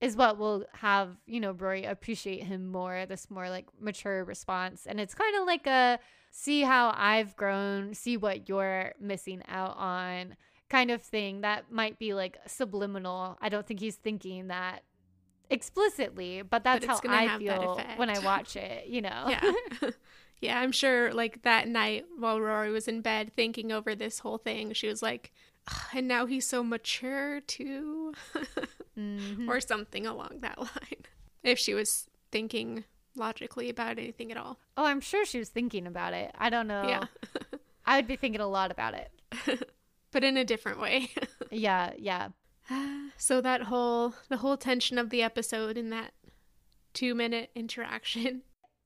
[0.00, 4.84] is what will have you know Rory appreciate him more this more like mature response
[4.84, 5.98] and it's kind of like a
[6.32, 10.36] see how I've grown see what you're missing out on
[10.68, 14.82] kind of thing that might be like subliminal I don't think he's thinking that
[15.50, 19.90] explicitly but that's it's how I feel when I watch it you know yeah.
[20.42, 24.38] yeah, I'm sure like that night while Rory was in bed thinking over this whole
[24.38, 25.30] thing, she was like,
[25.94, 28.12] and now he's so mature too,
[28.98, 29.48] Mhm.
[29.48, 31.04] or something along that line.
[31.44, 32.84] If she was thinking
[33.16, 34.58] logically about anything at all.
[34.76, 37.04] oh I'm sure she was thinking about it I don't know Yeah.
[37.86, 39.10] I would be thinking a lot about it
[40.12, 41.10] but in a different way.
[41.50, 42.28] yeah yeah
[43.16, 46.12] so that whole the whole tension of the episode in that
[46.94, 48.42] 2 minute interaction.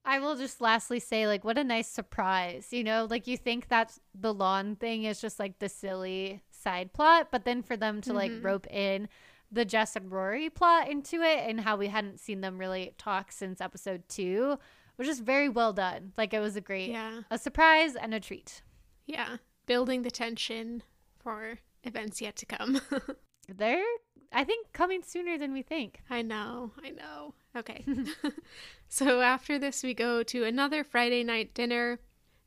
[0.09, 2.69] I will just lastly say, like, what a nice surprise.
[2.71, 6.93] You know, like you think that's the lawn thing is just like the silly side
[6.93, 8.45] plot, but then for them to like Mhm.
[8.45, 9.09] rope in
[9.51, 13.31] the Jess and Rory plot into it and how we hadn't seen them really talk
[13.33, 14.59] since episode two
[14.99, 16.13] was just very well done.
[16.17, 17.21] Like, it was a great, Yeah.
[17.31, 18.63] a surprise and a treat.
[19.07, 19.37] Yeah.
[19.67, 20.83] Building the tension
[21.19, 22.81] for events yet to come.
[23.49, 23.85] They're
[24.33, 26.01] I think coming sooner than we think.
[26.11, 27.35] I know, I know.
[27.57, 27.85] Okay.
[28.89, 32.01] so after this, we go to another Friday night dinner,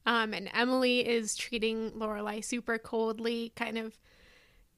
[0.06, 3.98] um, and Emily is treating Lorelai super coldly, kind of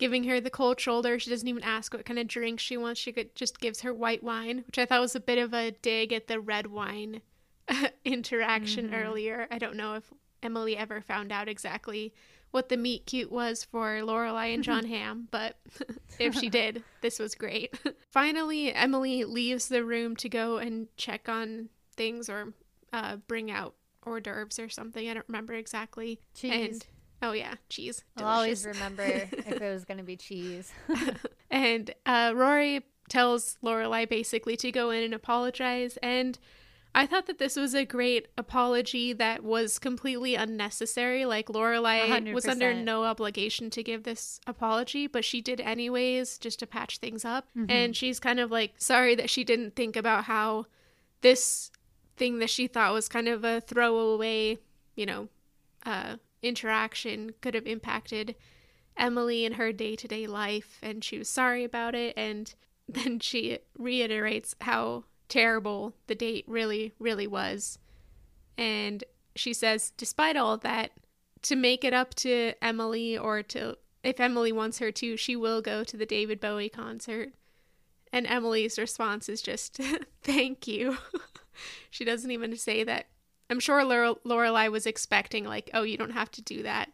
[0.02, 1.19] giving her the cold shoulder.
[1.19, 2.99] She doesn't even ask what kind of drink she wants.
[2.99, 5.72] She could just gives her white wine, which I thought was a bit of a
[5.72, 7.22] dig at the red wine
[8.03, 8.95] interaction mm-hmm.
[8.95, 9.48] earlier.
[9.52, 10.11] I don't know if
[10.41, 12.14] Emily ever found out exactly
[12.49, 15.57] what the meet cute was for Lorelai and John Hamm, but
[16.19, 17.80] if she did, this was great.
[18.10, 22.53] Finally, Emily leaves the room to go and check on things or
[22.91, 25.07] uh, bring out hors d'oeuvres or something.
[25.07, 26.19] I don't remember exactly.
[26.34, 26.52] Cheese.
[26.52, 26.86] And,
[27.22, 28.03] oh yeah, cheese.
[28.15, 28.30] Delicious.
[28.30, 30.72] I'll always remember if it was going to be cheese.
[31.52, 36.39] and uh, Rory tells Lorelai basically to go in and apologize and
[36.93, 41.26] I thought that this was a great apology that was completely unnecessary.
[41.26, 42.34] Like Lorelai 100%.
[42.34, 46.98] was under no obligation to give this apology, but she did anyways just to patch
[46.98, 47.48] things up.
[47.57, 47.72] Mm-hmm.
[47.72, 50.65] And she's kind of like sorry that she didn't think about how
[51.22, 51.72] this
[52.18, 54.60] thing that she thought was kind of a throwaway,
[54.95, 55.30] you know,
[55.85, 58.35] uh, interaction could have impacted
[58.97, 60.80] Emily in her day to day life.
[60.81, 62.13] And she was sorry about it.
[62.18, 62.53] And
[62.89, 67.80] then she reiterates how terrible the date really, really was.
[68.57, 69.03] And
[69.35, 70.91] she says, despite all that,
[71.43, 75.61] to make it up to Emily or to if Emily wants her to, she will
[75.61, 77.34] go to the David Bowie concert.
[78.11, 79.80] And Emily's response is just,
[80.23, 80.97] thank you.
[81.89, 83.07] she doesn't even say that.
[83.52, 86.90] I'm sure Lore- Lorelai was expecting, like, oh, you don't have to do that.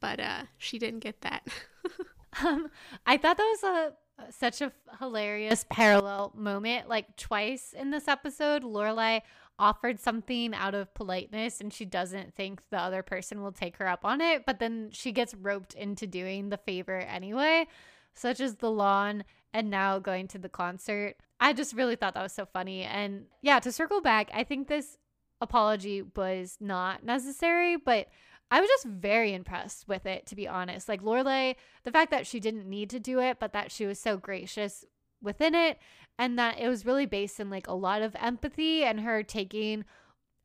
[0.00, 1.46] But uh, she didn't get that.
[2.44, 2.68] um,
[3.06, 3.92] I thought that was a
[4.30, 6.88] such a hilarious parallel moment.
[6.88, 9.22] Like twice in this episode, Lorelai
[9.58, 13.86] offered something out of politeness and she doesn't think the other person will take her
[13.86, 17.66] up on it, but then she gets roped into doing the favor anyway,
[18.14, 21.16] such as the lawn and now going to the concert.
[21.38, 22.82] I just really thought that was so funny.
[22.82, 24.96] And yeah, to circle back, I think this
[25.42, 28.08] apology was not necessary, but
[28.50, 30.88] I was just very impressed with it, to be honest.
[30.88, 33.98] Like Lorelai, the fact that she didn't need to do it, but that she was
[33.98, 34.84] so gracious
[35.20, 35.78] within it,
[36.18, 39.84] and that it was really based in like a lot of empathy and her taking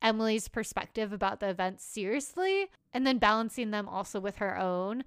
[0.02, 5.04] Emily's perspective about the events seriously, and then balancing them also with her own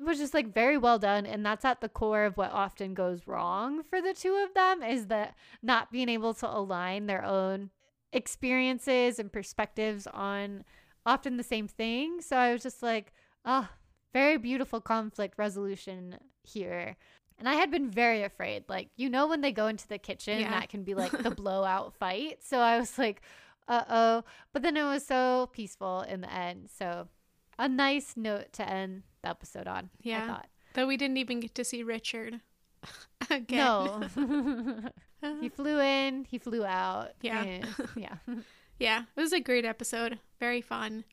[0.00, 3.26] was just like very well done and that's at the core of what often goes
[3.26, 7.70] wrong for the two of them is that not being able to align their own
[8.12, 10.64] experiences and perspectives on
[11.06, 12.20] often the same thing.
[12.20, 13.12] So I was just like,
[13.44, 13.68] oh,
[14.12, 16.96] very beautiful conflict resolution here.
[17.38, 18.64] And I had been very afraid.
[18.68, 20.50] Like, you know, when they go into the kitchen, yeah.
[20.50, 22.38] that can be like the blowout fight.
[22.42, 23.22] So I was like,
[23.66, 24.24] uh oh.
[24.52, 26.68] But then it was so peaceful in the end.
[26.76, 27.08] So
[27.58, 29.90] a nice note to end the episode on.
[30.02, 30.24] Yeah.
[30.24, 30.48] I thought.
[30.74, 32.40] Though we didn't even get to see Richard
[33.30, 34.10] again.
[34.16, 34.90] No.
[35.40, 37.10] He flew in, he flew out.
[37.20, 37.62] Yeah.
[37.96, 38.16] yeah.
[38.78, 40.18] Yeah, it was a great episode.
[40.40, 41.04] Very fun.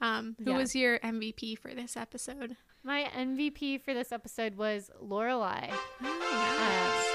[0.00, 0.56] Um, who yeah.
[0.56, 2.56] was your MVP for this episode?
[2.82, 5.72] My MVP for this episode was Lorelai.
[6.02, 7.12] Oh,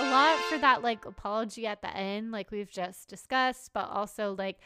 [0.00, 3.88] um, a lot for that like apology at the end, like we've just discussed, but
[3.90, 4.58] also like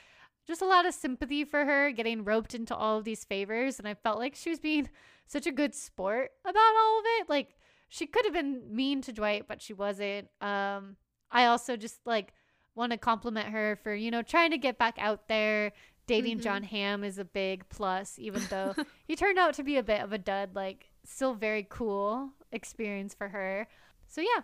[0.47, 3.87] just a lot of sympathy for her getting roped into all of these favors, and
[3.87, 4.89] I felt like she was being
[5.27, 7.29] such a good sport about all of it.
[7.29, 7.57] Like
[7.91, 10.29] she could have been mean to Dwight, but she wasn't.
[10.41, 10.97] Um,
[11.31, 12.33] I also just like
[12.77, 15.73] want to compliment her for, you know, trying to get back out there.
[16.07, 16.43] Dating mm-hmm.
[16.43, 18.75] Jon Hamm is a big plus, even though
[19.07, 20.55] he turned out to be a bit of a dud.
[20.55, 23.67] Like, still very cool experience for her.
[24.07, 24.43] So, yeah,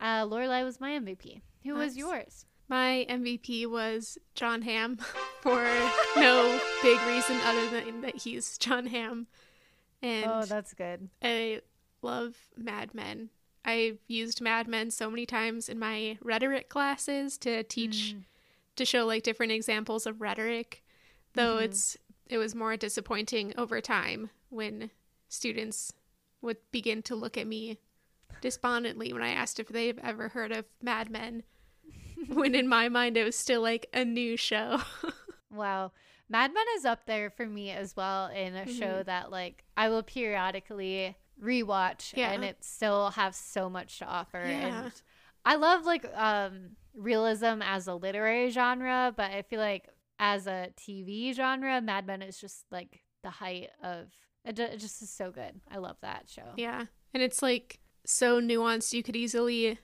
[0.00, 1.40] uh, Lorelai was my MVP.
[1.64, 1.78] Who nice.
[1.78, 2.46] was yours?
[2.68, 4.98] My MVP was John Hamm
[5.40, 5.64] for
[6.16, 9.26] no big reason other than that he's John Hamm.
[10.00, 11.08] And oh, that's good.
[11.22, 11.60] I
[12.04, 13.30] love Mad Men.
[13.64, 18.24] I've used Mad Men so many times in my rhetoric classes to teach mm.
[18.76, 20.84] to show like different examples of rhetoric.
[21.32, 21.64] Though mm-hmm.
[21.64, 21.96] it's
[22.28, 24.90] it was more disappointing over time when
[25.28, 25.92] students
[26.42, 27.78] would begin to look at me
[28.40, 31.42] despondently when I asked if they've ever heard of Mad Men.
[32.28, 34.80] when in my mind it was still like a new show.
[35.50, 35.92] wow.
[36.28, 38.78] Mad Men is up there for me as well in a mm-hmm.
[38.78, 42.32] show that like I will periodically rewatch yeah.
[42.32, 44.84] and it still has so much to offer yeah.
[44.84, 44.92] and
[45.44, 49.88] I love like um realism as a literary genre, but I feel like
[50.18, 54.08] as a TV genre, Mad Men is just like the height of
[54.44, 55.60] it, it just is so good.
[55.70, 56.52] I love that show.
[56.56, 56.84] Yeah.
[57.12, 58.92] And it's like so nuanced.
[58.92, 59.78] You could easily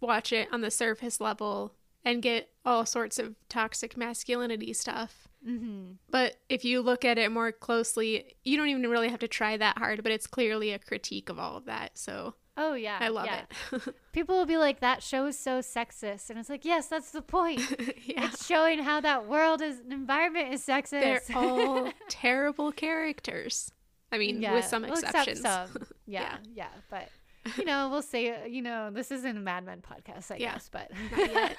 [0.00, 1.74] watch it on the surface level
[2.04, 5.28] and get all sorts of toxic masculinity stuff.
[5.46, 5.92] Mm-hmm.
[6.10, 9.56] But if you look at it more closely, you don't even really have to try
[9.56, 11.98] that hard, but it's clearly a critique of all of that.
[11.98, 13.42] So Oh yeah, I love yeah.
[13.72, 13.94] it.
[14.12, 17.20] People will be like, "That show is so sexist," and it's like, yes, that's the
[17.20, 17.60] point.
[18.06, 18.26] yeah.
[18.26, 20.90] It's showing how that world is an environment is sexist.
[20.90, 23.72] They're all terrible characters.
[24.12, 25.40] I mean, with some well, except exceptions.
[25.40, 25.86] some.
[26.06, 27.08] Yeah, yeah, but
[27.56, 30.52] you know, we'll say, you know, this isn't a Mad Men podcast, I Yeah.
[30.52, 31.58] guess, but Not yet.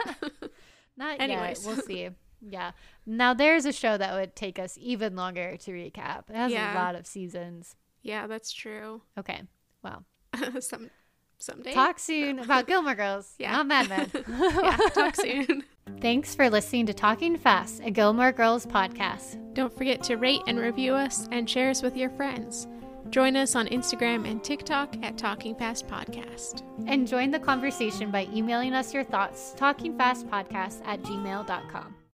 [0.96, 1.66] not Anyways.
[1.66, 1.76] yet.
[1.76, 2.10] We'll see.
[2.48, 2.72] Yeah.
[3.06, 6.30] Now there's a show that would take us even longer to recap.
[6.30, 6.74] It has Yeah.
[6.74, 7.76] a lot of seasons.
[8.02, 9.02] yeah, that's true.
[9.18, 9.42] Okay.
[9.84, 10.04] Well,
[10.60, 10.90] some
[11.40, 11.74] someday.
[11.74, 13.34] talk soon about Gilmore Girls.
[13.40, 13.52] Yeah.
[13.54, 14.12] Not Mad Men.
[14.40, 15.64] yeah, talk soon.
[16.02, 19.54] Thanks for listening to Talking Fast, a Gilmore Girls podcast.
[19.54, 22.68] Don't forget to rate and review us and share us with your friends.
[23.12, 26.64] Join us on Instagram and TikTok at Talking Fast Podcast.
[26.88, 32.05] And join the conversation by emailing us your thoughts, talkingfastpodcast at gmail.com.